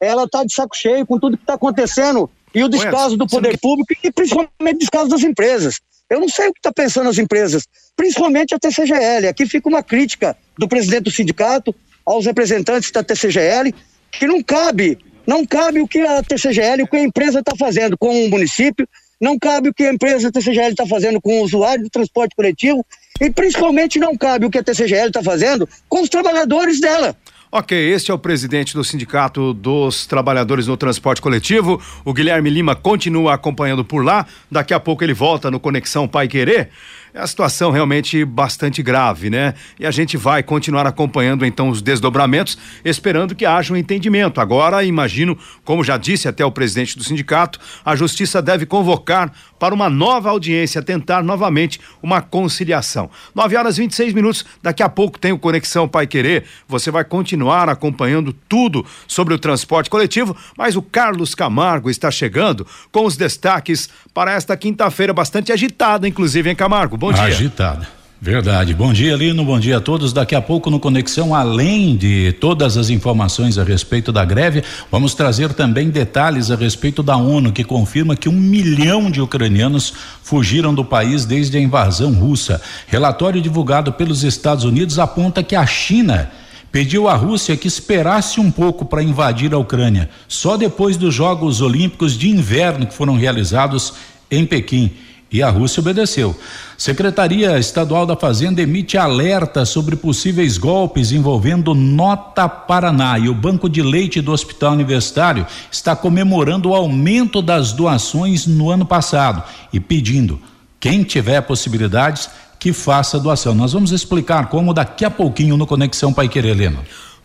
ela 0.00 0.24
está 0.24 0.44
de 0.44 0.52
saco 0.52 0.76
cheio 0.76 1.06
com 1.06 1.18
tudo 1.18 1.36
que 1.36 1.42
está 1.42 1.54
acontecendo 1.54 2.30
e 2.54 2.62
o 2.62 2.68
descaso 2.68 3.16
do 3.16 3.26
poder 3.26 3.58
público 3.58 3.92
e 4.02 4.12
principalmente 4.12 4.76
o 4.76 4.78
descaso 4.78 5.08
das 5.08 5.22
empresas. 5.22 5.80
Eu 6.10 6.20
não 6.20 6.28
sei 6.28 6.48
o 6.48 6.52
que 6.52 6.58
está 6.58 6.72
pensando 6.72 7.10
as 7.10 7.18
empresas, 7.18 7.64
principalmente 7.96 8.54
a 8.54 8.58
TCGL. 8.58 9.28
Aqui 9.28 9.46
fica 9.46 9.68
uma 9.68 9.82
crítica 9.82 10.36
do 10.56 10.66
presidente 10.66 11.04
do 11.04 11.10
sindicato 11.10 11.74
aos 12.04 12.24
representantes 12.24 12.90
da 12.90 13.02
TCGL, 13.02 13.74
que 14.10 14.26
não 14.26 14.42
cabe, 14.42 14.98
não 15.26 15.44
cabe 15.44 15.80
o 15.80 15.86
que 15.86 16.00
a 16.00 16.22
TCGL, 16.22 16.82
o 16.82 16.88
que 16.88 16.96
a 16.96 17.02
empresa 17.02 17.40
está 17.40 17.54
fazendo 17.54 17.98
com 17.98 18.24
o 18.24 18.30
município, 18.30 18.88
não 19.20 19.38
cabe 19.38 19.68
o 19.68 19.74
que 19.74 19.84
a 19.84 19.92
empresa 19.92 20.32
TCGL 20.32 20.70
está 20.70 20.86
fazendo 20.86 21.20
com 21.20 21.40
o 21.40 21.42
usuário 21.42 21.84
do 21.84 21.90
transporte 21.90 22.34
coletivo 22.34 22.84
e 23.20 23.30
principalmente 23.30 23.98
não 23.98 24.16
cabe 24.16 24.46
o 24.46 24.50
que 24.50 24.58
a 24.58 24.62
TCGL 24.62 25.08
está 25.08 25.22
fazendo 25.22 25.68
com 25.88 26.00
os 26.00 26.08
trabalhadores 26.08 26.80
dela. 26.80 27.16
Ok, 27.50 27.74
este 27.74 28.10
é 28.10 28.14
o 28.14 28.18
presidente 28.18 28.74
do 28.74 28.84
Sindicato 28.84 29.54
dos 29.54 30.04
Trabalhadores 30.04 30.66
no 30.66 30.76
Transporte 30.76 31.22
Coletivo. 31.22 31.80
O 32.04 32.12
Guilherme 32.12 32.50
Lima 32.50 32.74
continua 32.74 33.32
acompanhando 33.32 33.82
por 33.82 34.04
lá. 34.04 34.26
Daqui 34.50 34.74
a 34.74 34.78
pouco 34.78 35.02
ele 35.02 35.14
volta 35.14 35.50
no 35.50 35.58
Conexão 35.58 36.06
Pai 36.06 36.28
Querer. 36.28 36.68
É 37.14 37.20
a 37.20 37.26
situação 37.26 37.70
realmente 37.70 38.22
bastante 38.22 38.82
grave, 38.82 39.30
né? 39.30 39.54
E 39.80 39.86
a 39.86 39.90
gente 39.90 40.14
vai 40.14 40.42
continuar 40.42 40.86
acompanhando 40.86 41.46
então 41.46 41.70
os 41.70 41.80
desdobramentos, 41.80 42.58
esperando 42.84 43.34
que 43.34 43.46
haja 43.46 43.72
um 43.72 43.78
entendimento. 43.78 44.42
Agora, 44.42 44.84
imagino, 44.84 45.38
como 45.64 45.82
já 45.82 45.96
disse 45.96 46.28
até 46.28 46.44
o 46.44 46.52
presidente 46.52 46.98
do 46.98 47.02
sindicato, 47.02 47.58
a 47.82 47.96
justiça 47.96 48.42
deve 48.42 48.66
convocar 48.66 49.32
para 49.58 49.74
uma 49.74 49.90
nova 49.90 50.30
audiência, 50.30 50.82
tentar 50.82 51.22
novamente 51.22 51.80
uma 52.02 52.20
conciliação. 52.20 53.10
9 53.34 53.56
horas 53.56 53.76
26 53.76 54.14
minutos, 54.14 54.44
daqui 54.62 54.82
a 54.82 54.88
pouco 54.88 55.18
tem 55.18 55.32
o 55.32 55.38
Conexão 55.38 55.88
Pai 55.88 56.06
Querer. 56.06 56.44
Você 56.66 56.90
vai 56.90 57.04
continuar 57.04 57.68
acompanhando 57.68 58.32
tudo 58.48 58.84
sobre 59.06 59.34
o 59.34 59.38
transporte 59.38 59.90
coletivo, 59.90 60.36
mas 60.56 60.76
o 60.76 60.82
Carlos 60.82 61.34
Camargo 61.34 61.90
está 61.90 62.10
chegando 62.10 62.66
com 62.92 63.04
os 63.04 63.16
destaques 63.16 63.88
para 64.14 64.32
esta 64.32 64.56
quinta-feira 64.56 65.12
bastante 65.12 65.52
agitada, 65.52 66.08
inclusive, 66.08 66.50
em 66.50 66.54
Camargo. 66.54 66.96
Bom 66.96 67.12
dia. 67.12 67.24
Agitada. 67.24 67.97
Verdade. 68.20 68.74
Bom 68.74 68.92
dia, 68.92 69.14
Lino. 69.14 69.44
Bom 69.44 69.60
dia 69.60 69.76
a 69.76 69.80
todos. 69.80 70.12
Daqui 70.12 70.34
a 70.34 70.42
pouco 70.42 70.70
no 70.70 70.80
Conexão, 70.80 71.32
além 71.32 71.96
de 71.96 72.32
todas 72.40 72.76
as 72.76 72.90
informações 72.90 73.56
a 73.56 73.62
respeito 73.62 74.10
da 74.10 74.24
greve, 74.24 74.64
vamos 74.90 75.14
trazer 75.14 75.52
também 75.52 75.88
detalhes 75.88 76.50
a 76.50 76.56
respeito 76.56 77.00
da 77.00 77.16
ONU, 77.16 77.52
que 77.52 77.62
confirma 77.62 78.16
que 78.16 78.28
um 78.28 78.32
milhão 78.32 79.08
de 79.08 79.20
ucranianos 79.20 79.94
fugiram 80.20 80.74
do 80.74 80.84
país 80.84 81.24
desde 81.24 81.58
a 81.58 81.60
invasão 81.60 82.12
russa. 82.12 82.60
Relatório 82.88 83.40
divulgado 83.40 83.92
pelos 83.92 84.24
Estados 84.24 84.64
Unidos 84.64 84.98
aponta 84.98 85.40
que 85.40 85.54
a 85.54 85.64
China 85.64 86.28
pediu 86.72 87.08
à 87.08 87.14
Rússia 87.14 87.56
que 87.56 87.68
esperasse 87.68 88.40
um 88.40 88.50
pouco 88.50 88.84
para 88.84 89.00
invadir 89.00 89.54
a 89.54 89.58
Ucrânia, 89.58 90.10
só 90.26 90.56
depois 90.56 90.96
dos 90.96 91.14
Jogos 91.14 91.60
Olímpicos 91.60 92.18
de 92.18 92.28
Inverno 92.28 92.84
que 92.84 92.94
foram 92.94 93.16
realizados 93.16 93.94
em 94.28 94.44
Pequim. 94.44 94.90
E 95.30 95.42
a 95.42 95.50
Rússia 95.50 95.80
obedeceu. 95.80 96.34
Secretaria 96.76 97.58
Estadual 97.58 98.06
da 98.06 98.16
Fazenda 98.16 98.62
emite 98.62 98.96
alerta 98.96 99.66
sobre 99.66 99.94
possíveis 99.94 100.56
golpes 100.56 101.12
envolvendo 101.12 101.74
Nota 101.74 102.48
Paraná. 102.48 103.18
E 103.18 103.28
o 103.28 103.34
Banco 103.34 103.68
de 103.68 103.82
Leite 103.82 104.22
do 104.22 104.32
Hospital 104.32 104.72
Universitário 104.72 105.46
está 105.70 105.94
comemorando 105.94 106.70
o 106.70 106.74
aumento 106.74 107.42
das 107.42 107.72
doações 107.72 108.46
no 108.46 108.70
ano 108.70 108.86
passado 108.86 109.42
e 109.70 109.78
pedindo 109.78 110.40
quem 110.80 111.02
tiver 111.02 111.42
possibilidades 111.42 112.30
que 112.58 112.72
faça 112.72 113.20
doação. 113.20 113.54
Nós 113.54 113.72
vamos 113.72 113.92
explicar 113.92 114.48
como 114.48 114.72
daqui 114.72 115.04
a 115.04 115.10
pouquinho 115.10 115.56
no 115.56 115.66
Conexão 115.66 116.12
Pai 116.12 116.28
Querer, 116.28 116.50
Helena. 116.50 116.78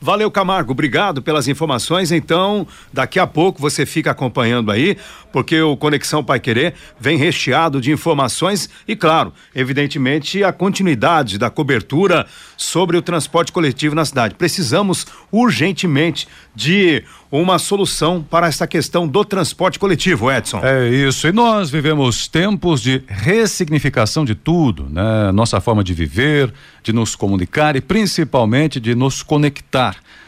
Valeu, 0.04 0.30
Camargo. 0.30 0.74
Obrigado 0.74 1.22
pelas 1.22 1.48
informações. 1.48 2.12
Então, 2.12 2.68
daqui 2.92 3.18
a 3.18 3.26
pouco 3.26 3.62
você 3.62 3.86
fica 3.86 4.12
acompanhando 4.12 4.70
aí, 4.70 4.98
porque 5.32 5.62
o 5.62 5.78
Conexão 5.78 6.22
Pai 6.22 6.42
Querer 6.42 6.74
vem 7.00 7.18
recheado 7.18 7.80
de 7.80 7.90
informações 7.90 8.70
e, 8.86 8.98
claro, 8.98 9.32
evidentemente, 9.56 10.44
a 10.44 10.52
continuidade 10.52 11.38
da 11.38 11.50
cobertura 11.50 12.28
sobre 12.58 12.98
o 12.98 13.02
transporte 13.02 13.54
coletivo 13.54 13.96
na 13.96 14.04
cidade. 14.04 14.36
Precisamos 14.36 15.08
urgentemente 15.32 16.28
de 16.54 17.02
uma 17.42 17.58
solução 17.58 18.22
para 18.22 18.46
essa 18.46 18.68
questão 18.68 19.08
do 19.08 19.26
transporte 19.26 19.80
coletivo, 19.80 20.32
Edson. 20.32 20.60
É 20.64 20.88
isso. 20.88 21.28
E 21.28 21.32
nós 21.32 21.72
vivemos 21.72 22.28
tempos 22.28 22.80
de 22.80 23.02
ressignificação 23.08 24.24
de 24.24 24.36
tudo, 24.36 24.88
né? 24.88 25.32
Nossa 25.32 25.60
forma 25.60 25.84
de 25.84 25.96
viver, 25.96 26.54
de 26.84 26.94
nos 26.94 27.16
comunicar 27.16 27.76
e 27.76 27.82
principalmente 27.82 28.80
de 28.80 28.94
nos 28.94 29.24
conectar. 29.24 29.96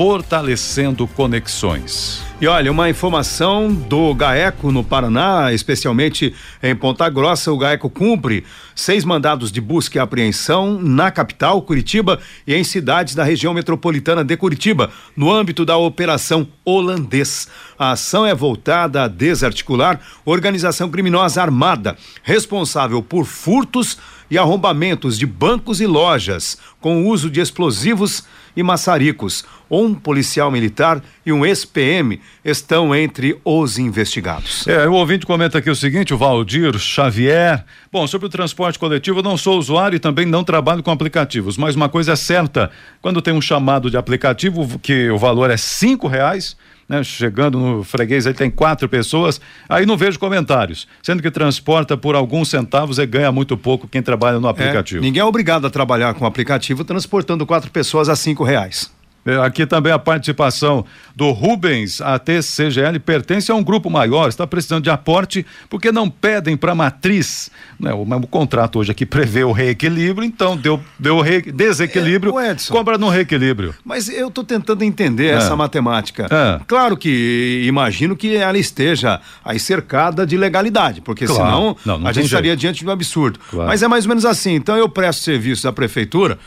fortalecendo 0.00 1.06
conexões. 1.06 2.22
E 2.40 2.46
olha, 2.46 2.72
uma 2.72 2.88
informação 2.88 3.70
do 3.70 4.14
GAECO 4.14 4.72
no 4.72 4.82
Paraná, 4.82 5.52
especialmente 5.52 6.34
em 6.62 6.74
Ponta 6.74 7.06
Grossa, 7.10 7.52
o 7.52 7.58
GAECO 7.58 7.90
cumpre 7.90 8.42
seis 8.74 9.04
mandados 9.04 9.52
de 9.52 9.60
busca 9.60 9.98
e 9.98 10.00
apreensão 10.00 10.80
na 10.80 11.10
capital, 11.10 11.60
Curitiba, 11.60 12.18
e 12.46 12.54
em 12.54 12.64
cidades 12.64 13.14
da 13.14 13.22
região 13.22 13.52
metropolitana 13.52 14.24
de 14.24 14.34
Curitiba, 14.38 14.90
no 15.14 15.30
âmbito 15.30 15.66
da 15.66 15.76
Operação 15.76 16.48
Holandês. 16.64 17.46
A 17.78 17.90
ação 17.90 18.24
é 18.24 18.34
voltada 18.34 19.02
a 19.02 19.06
desarticular 19.06 20.00
organização 20.24 20.88
criminosa 20.88 21.42
armada, 21.42 21.94
responsável 22.22 23.02
por 23.02 23.26
furtos 23.26 23.98
e 24.30 24.38
arrombamentos 24.38 25.18
de 25.18 25.26
bancos 25.26 25.78
e 25.78 25.86
lojas, 25.86 26.56
com 26.80 27.02
o 27.02 27.08
uso 27.08 27.28
de 27.28 27.38
explosivos 27.38 28.24
e 28.56 28.62
maçaricos. 28.62 29.44
Um 29.70 29.94
policial 29.94 30.50
militar 30.50 31.02
e 31.24 31.32
um 31.32 31.46
ex-PM 31.46 32.20
estão 32.44 32.94
entre 32.94 33.38
os 33.44 33.78
investigados. 33.78 34.66
É, 34.66 34.88
o 34.88 34.94
ouvinte 34.94 35.24
comenta 35.24 35.58
aqui 35.58 35.70
o 35.70 35.76
seguinte, 35.76 36.12
o 36.12 36.18
Valdir 36.18 36.76
Xavier. 36.78 37.64
Bom, 37.92 38.06
sobre 38.06 38.26
o 38.26 38.30
transporte 38.30 38.78
coletivo, 38.78 39.20
eu 39.20 39.22
não 39.22 39.36
sou 39.36 39.58
usuário 39.58 39.96
e 39.96 40.00
também 40.00 40.26
não 40.26 40.42
trabalho 40.42 40.82
com 40.82 40.90
aplicativos, 40.90 41.56
mas 41.56 41.76
uma 41.76 41.88
coisa 41.88 42.12
é 42.12 42.16
certa, 42.16 42.70
quando 43.00 43.22
tem 43.22 43.32
um 43.32 43.40
chamado 43.40 43.90
de 43.90 43.96
aplicativo 43.96 44.78
que 44.78 45.08
o 45.10 45.18
valor 45.18 45.50
é 45.50 45.56
cinco 45.56 46.08
reais, 46.08 46.56
né, 46.90 47.04
chegando 47.04 47.56
no 47.56 47.84
freguês 47.84 48.26
aí 48.26 48.34
tem 48.34 48.50
quatro 48.50 48.88
pessoas, 48.88 49.40
aí 49.68 49.86
não 49.86 49.96
vejo 49.96 50.18
comentários. 50.18 50.88
Sendo 51.00 51.22
que 51.22 51.30
transporta 51.30 51.96
por 51.96 52.16
alguns 52.16 52.48
centavos 52.48 52.98
e 52.98 53.06
ganha 53.06 53.30
muito 53.30 53.56
pouco 53.56 53.86
quem 53.86 54.02
trabalha 54.02 54.40
no 54.40 54.48
aplicativo. 54.48 55.00
É, 55.00 55.06
ninguém 55.06 55.20
é 55.20 55.24
obrigado 55.24 55.64
a 55.68 55.70
trabalhar 55.70 56.12
com 56.14 56.26
aplicativo 56.26 56.82
transportando 56.82 57.46
quatro 57.46 57.70
pessoas 57.70 58.08
a 58.08 58.16
cinco 58.16 58.42
reais. 58.42 58.90
É, 59.24 59.36
aqui 59.36 59.66
também 59.66 59.92
a 59.92 59.98
participação 59.98 60.84
do 61.14 61.30
Rubens, 61.30 62.00
a 62.00 62.18
TCGL 62.18 62.98
pertence 63.00 63.52
a 63.52 63.54
um 63.54 63.62
grupo 63.62 63.90
maior, 63.90 64.28
está 64.28 64.46
precisando 64.46 64.84
de 64.84 64.90
aporte, 64.90 65.44
porque 65.68 65.92
não 65.92 66.08
pedem 66.08 66.56
para 66.56 66.72
a 66.72 66.74
matriz. 66.74 67.50
Né? 67.78 67.92
O, 67.92 68.02
o, 68.02 68.26
contrato 68.26 68.78
hoje 68.78 68.90
aqui 68.90 69.04
prevê 69.04 69.44
o 69.44 69.52
reequilíbrio, 69.52 70.26
então 70.26 70.56
deu, 70.56 70.80
deu 70.98 71.20
re, 71.20 71.42
desequilíbrio, 71.42 72.38
é, 72.38 72.52
Edson, 72.52 72.72
compra 72.72 72.96
no 72.96 73.10
reequilíbrio. 73.10 73.74
Mas 73.84 74.08
eu 74.08 74.28
estou 74.28 74.42
tentando 74.42 74.82
entender 74.82 75.26
é. 75.26 75.32
essa 75.32 75.54
matemática. 75.54 76.26
É. 76.30 76.60
Claro 76.66 76.96
que 76.96 77.62
imagino 77.66 78.16
que 78.16 78.36
ela 78.36 78.56
esteja 78.56 79.20
aí 79.44 79.60
cercada 79.60 80.26
de 80.26 80.38
legalidade, 80.38 81.02
porque 81.02 81.26
claro. 81.26 81.42
senão 81.42 81.76
não, 81.84 81.98
não 81.98 82.08
a 82.08 82.12
gente 82.12 82.24
estaria 82.24 82.56
diante 82.56 82.80
de 82.80 82.86
um 82.86 82.90
absurdo. 82.90 83.38
Claro. 83.50 83.68
Mas 83.68 83.82
é 83.82 83.88
mais 83.88 84.06
ou 84.06 84.08
menos 84.08 84.24
assim. 84.24 84.54
Então 84.54 84.76
eu 84.76 84.88
presto 84.88 85.22
serviços 85.22 85.66
à 85.66 85.72
prefeitura 85.72 86.38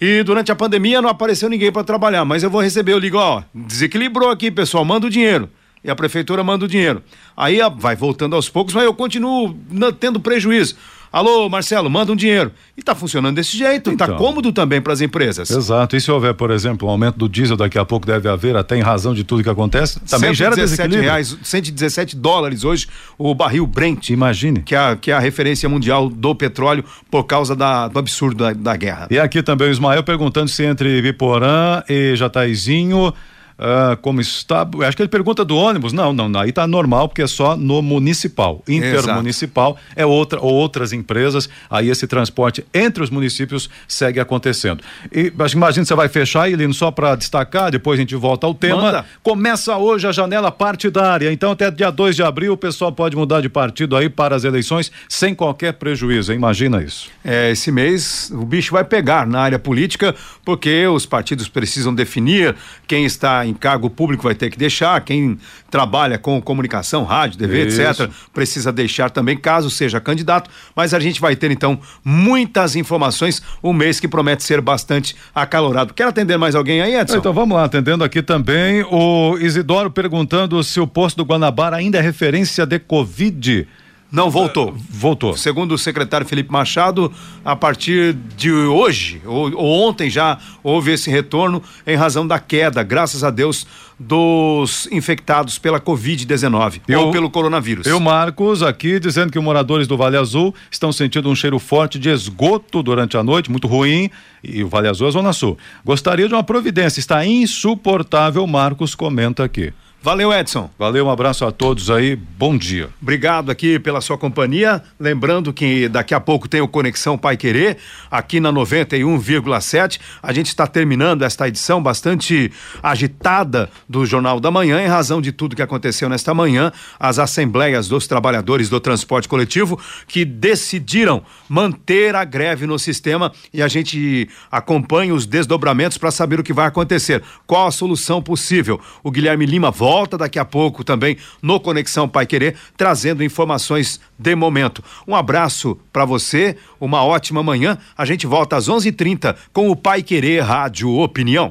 e 0.00 0.22
durante 0.22 0.52
a 0.52 0.56
pandemia 0.56 1.02
não 1.02 1.08
apareceu 1.08 1.48
ninguém 1.48 1.72
para 1.72 1.84
trabalhar, 1.84 2.24
mas 2.24 2.42
eu 2.42 2.50
vou 2.50 2.60
receber, 2.60 2.92
eu 2.92 2.98
ligo, 2.98 3.18
ó, 3.18 3.42
desequilibrou 3.54 4.30
aqui, 4.30 4.50
pessoal, 4.50 4.84
manda 4.84 5.06
o 5.06 5.10
dinheiro. 5.10 5.48
E 5.82 5.90
a 5.90 5.94
prefeitura 5.94 6.42
manda 6.42 6.64
o 6.64 6.68
dinheiro. 6.68 7.02
Aí 7.36 7.60
vai 7.76 7.94
voltando 7.94 8.34
aos 8.34 8.48
poucos, 8.48 8.74
mas 8.74 8.84
eu 8.84 8.92
continuo 8.92 9.56
tendo 10.00 10.18
prejuízo. 10.18 10.76
Alô, 11.12 11.48
Marcelo, 11.48 11.88
manda 11.88 12.12
um 12.12 12.16
dinheiro. 12.16 12.52
E 12.76 12.80
está 12.80 12.94
funcionando 12.94 13.36
desse 13.36 13.56
jeito, 13.56 13.90
está 13.90 14.04
então, 14.04 14.16
cômodo 14.16 14.52
também 14.52 14.80
para 14.80 14.92
as 14.92 15.00
empresas. 15.00 15.50
Exato. 15.50 15.96
E 15.96 16.00
se 16.00 16.10
houver, 16.10 16.34
por 16.34 16.50
exemplo, 16.50 16.86
um 16.86 16.90
aumento 16.90 17.16
do 17.16 17.28
diesel, 17.28 17.56
daqui 17.56 17.78
a 17.78 17.84
pouco 17.84 18.06
deve 18.06 18.28
haver, 18.28 18.56
até 18.56 18.76
em 18.76 18.82
razão 18.82 19.14
de 19.14 19.24
tudo 19.24 19.42
que 19.42 19.48
acontece, 19.48 20.00
também 20.00 20.34
gera 20.34 20.54
desequilíbrio. 20.54 21.02
reais, 21.02 21.36
117 21.42 22.16
dólares 22.16 22.64
hoje 22.64 22.86
o 23.16 23.34
barril 23.34 23.66
Brent. 23.66 24.10
Imagine. 24.10 24.60
Que 24.62 24.74
é, 24.74 24.78
a, 24.78 24.96
que 24.96 25.10
é 25.10 25.14
a 25.14 25.18
referência 25.18 25.68
mundial 25.68 26.08
do 26.08 26.34
petróleo 26.34 26.84
por 27.10 27.24
causa 27.24 27.56
da, 27.56 27.88
do 27.88 27.98
absurdo 27.98 28.44
da, 28.44 28.52
da 28.52 28.76
guerra. 28.76 29.08
E 29.10 29.18
aqui 29.18 29.42
também 29.42 29.68
o 29.68 29.70
Ismael 29.70 30.02
perguntando 30.02 30.48
se 30.48 30.64
entre 30.64 31.00
Biporã 31.00 31.82
e 31.88 32.14
Jataizinho 32.16 33.12
Uh, 33.58 33.96
como 33.96 34.20
está. 34.20 34.66
Acho 34.86 34.96
que 34.96 35.02
ele 35.02 35.08
pergunta 35.08 35.44
do 35.44 35.56
ônibus. 35.56 35.92
Não, 35.92 36.12
não, 36.12 36.38
aí 36.38 36.50
está 36.50 36.64
normal, 36.64 37.08
porque 37.08 37.22
é 37.22 37.26
só 37.26 37.56
no 37.56 37.82
municipal. 37.82 38.62
Intermunicipal 38.68 39.72
Exato. 39.72 39.92
é 39.96 40.06
outra, 40.06 40.40
outras 40.40 40.92
empresas. 40.92 41.48
Aí 41.68 41.90
esse 41.90 42.06
transporte 42.06 42.64
entre 42.72 43.02
os 43.02 43.10
municípios 43.10 43.68
segue 43.88 44.20
acontecendo. 44.20 44.82
E 45.10 45.32
imagina 45.52 45.84
você 45.84 45.94
vai 45.94 46.08
fechar, 46.08 46.48
Elino, 46.48 46.72
só 46.72 46.92
para 46.92 47.16
destacar, 47.16 47.72
depois 47.72 47.98
a 47.98 48.02
gente 48.02 48.14
volta 48.14 48.46
ao 48.46 48.54
tema. 48.54 48.80
Manda. 48.80 49.04
Começa 49.24 49.76
hoje 49.76 50.06
a 50.06 50.12
janela 50.12 50.52
partidária. 50.52 51.32
Então, 51.32 51.50
até 51.50 51.68
dia 51.68 51.90
2 51.90 52.14
de 52.14 52.22
abril, 52.22 52.52
o 52.52 52.56
pessoal 52.56 52.92
pode 52.92 53.16
mudar 53.16 53.40
de 53.40 53.48
partido 53.48 53.96
aí 53.96 54.08
para 54.08 54.36
as 54.36 54.44
eleições 54.44 54.92
sem 55.08 55.34
qualquer 55.34 55.72
prejuízo. 55.72 56.30
Hein? 56.30 56.38
Imagina 56.38 56.80
isso. 56.80 57.08
É, 57.24 57.50
esse 57.50 57.72
mês 57.72 58.30
o 58.32 58.44
bicho 58.44 58.72
vai 58.72 58.84
pegar 58.84 59.26
na 59.26 59.40
área 59.40 59.58
política, 59.58 60.14
porque 60.44 60.86
os 60.86 61.04
partidos 61.04 61.48
precisam 61.48 61.92
definir 61.92 62.54
quem 62.86 63.04
está 63.04 63.47
em 63.48 63.54
cargo 63.54 63.88
público 63.88 64.22
vai 64.24 64.34
ter 64.34 64.50
que 64.50 64.58
deixar, 64.58 65.00
quem 65.00 65.38
trabalha 65.70 66.18
com 66.18 66.40
comunicação, 66.40 67.04
rádio, 67.04 67.38
TV, 67.38 67.66
Isso. 67.66 67.82
etc., 67.82 68.10
precisa 68.32 68.72
deixar 68.72 69.10
também, 69.10 69.36
caso 69.36 69.70
seja 69.70 70.00
candidato. 70.00 70.50
Mas 70.74 70.94
a 70.94 71.00
gente 71.00 71.20
vai 71.20 71.34
ter, 71.34 71.50
então, 71.50 71.78
muitas 72.04 72.76
informações, 72.76 73.42
um 73.62 73.72
mês 73.72 74.00
que 74.00 74.08
promete 74.08 74.44
ser 74.44 74.60
bastante 74.60 75.16
acalorado. 75.34 75.94
Quer 75.94 76.04
atender 76.04 76.36
mais 76.36 76.54
alguém 76.54 76.80
aí, 76.80 76.94
Edson? 76.94 77.16
Então 77.16 77.32
vamos 77.32 77.56
lá, 77.56 77.64
atendendo 77.64 78.04
aqui 78.04 78.22
também 78.22 78.84
o 78.90 79.36
Isidoro 79.38 79.90
perguntando 79.90 80.62
se 80.62 80.80
o 80.80 80.86
posto 80.86 81.16
do 81.16 81.24
Guanabara 81.24 81.76
ainda 81.76 81.98
é 81.98 82.00
referência 82.00 82.66
de 82.66 82.78
Covid. 82.78 83.66
Não, 84.10 84.30
voltou. 84.30 84.70
Uh, 84.70 84.76
voltou. 84.88 85.36
Segundo 85.36 85.72
o 85.72 85.78
secretário 85.78 86.26
Felipe 86.26 86.50
Machado, 86.50 87.12
a 87.44 87.54
partir 87.54 88.14
de 88.36 88.50
hoje, 88.50 89.20
ou, 89.26 89.54
ou, 89.54 89.88
ontem 89.88 90.08
já, 90.08 90.38
houve 90.62 90.92
esse 90.92 91.10
retorno 91.10 91.62
em 91.86 91.94
razão 91.94 92.26
da 92.26 92.38
queda, 92.38 92.82
graças 92.82 93.22
a 93.22 93.30
Deus, 93.30 93.66
dos 93.98 94.88
infectados 94.90 95.58
pela 95.58 95.78
Covid-19 95.78 96.80
ou 96.96 97.10
pelo 97.10 97.28
coronavírus. 97.28 97.86
Eu, 97.86 98.00
Marcos, 98.00 98.62
aqui 98.62 98.98
dizendo 98.98 99.30
que 99.30 99.38
moradores 99.38 99.86
do 99.86 99.96
Vale 99.96 100.16
Azul 100.16 100.54
estão 100.70 100.90
sentindo 100.90 101.28
um 101.28 101.34
cheiro 101.34 101.58
forte 101.58 101.98
de 101.98 102.08
esgoto 102.08 102.82
durante 102.82 103.16
a 103.16 103.22
noite, 103.22 103.50
muito 103.50 103.66
ruim, 103.66 104.08
e 104.42 104.62
o 104.62 104.68
Vale 104.68 104.88
Azul 104.88 105.06
é 105.06 105.10
a 105.10 105.12
Zona 105.12 105.32
Sul. 105.34 105.58
Gostaria 105.84 106.28
de 106.28 106.34
uma 106.34 106.44
providência, 106.44 107.00
está 107.00 107.26
insuportável, 107.26 108.46
Marcos 108.46 108.94
comenta 108.94 109.44
aqui. 109.44 109.72
Valeu, 110.00 110.32
Edson. 110.32 110.70
Valeu, 110.78 111.06
um 111.06 111.10
abraço 111.10 111.44
a 111.44 111.50
todos 111.50 111.90
aí, 111.90 112.14
bom 112.14 112.56
dia. 112.56 112.88
Obrigado 113.02 113.50
aqui 113.50 113.80
pela 113.80 114.00
sua 114.00 114.16
companhia. 114.16 114.80
Lembrando 114.98 115.52
que 115.52 115.88
daqui 115.88 116.14
a 116.14 116.20
pouco 116.20 116.48
tem 116.48 116.60
o 116.60 116.68
Conexão 116.68 117.18
Pai 117.18 117.36
Querer, 117.36 117.78
aqui 118.08 118.38
na 118.38 118.52
91,7. 118.52 119.98
A 120.22 120.32
gente 120.32 120.46
está 120.46 120.68
terminando 120.68 121.22
esta 121.22 121.48
edição 121.48 121.82
bastante 121.82 122.52
agitada 122.80 123.68
do 123.88 124.06
Jornal 124.06 124.38
da 124.38 124.52
Manhã, 124.52 124.80
em 124.80 124.86
razão 124.86 125.20
de 125.20 125.32
tudo 125.32 125.56
que 125.56 125.62
aconteceu 125.62 126.08
nesta 126.08 126.32
manhã, 126.32 126.70
as 126.98 127.18
assembleias 127.18 127.88
dos 127.88 128.06
trabalhadores 128.06 128.68
do 128.68 128.78
transporte 128.78 129.26
coletivo 129.26 129.80
que 130.06 130.24
decidiram 130.24 131.24
manter 131.48 132.14
a 132.14 132.24
greve 132.24 132.68
no 132.68 132.78
sistema 132.78 133.32
e 133.52 133.60
a 133.60 133.66
gente 133.66 134.28
acompanha 134.48 135.12
os 135.12 135.26
desdobramentos 135.26 135.98
para 135.98 136.12
saber 136.12 136.38
o 136.38 136.44
que 136.44 136.52
vai 136.52 136.68
acontecer. 136.68 137.20
Qual 137.48 137.66
a 137.66 137.72
solução 137.72 138.22
possível? 138.22 138.80
O 139.02 139.10
Guilherme 139.10 139.44
Lima 139.44 139.72
volta 139.72 139.87
volta 139.88 140.18
daqui 140.18 140.38
a 140.38 140.44
pouco 140.44 140.84
também 140.84 141.16
no 141.40 141.58
Conexão 141.58 142.06
Pai 142.06 142.26
Querer, 142.26 142.54
trazendo 142.76 143.24
informações 143.24 143.98
de 144.18 144.34
momento. 144.34 144.84
Um 145.06 145.16
abraço 145.16 145.78
para 145.90 146.04
você, 146.04 146.56
uma 146.78 147.02
ótima 147.02 147.42
manhã. 147.42 147.78
A 147.96 148.04
gente 148.04 148.26
volta 148.26 148.56
às 148.56 148.68
11:30 148.68 149.34
com 149.50 149.70
o 149.70 149.76
Pai 149.76 150.02
Querer 150.02 150.42
Rádio 150.42 150.90
Opinião. 150.90 151.50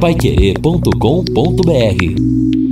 Paiquerê.com.br 0.00 2.65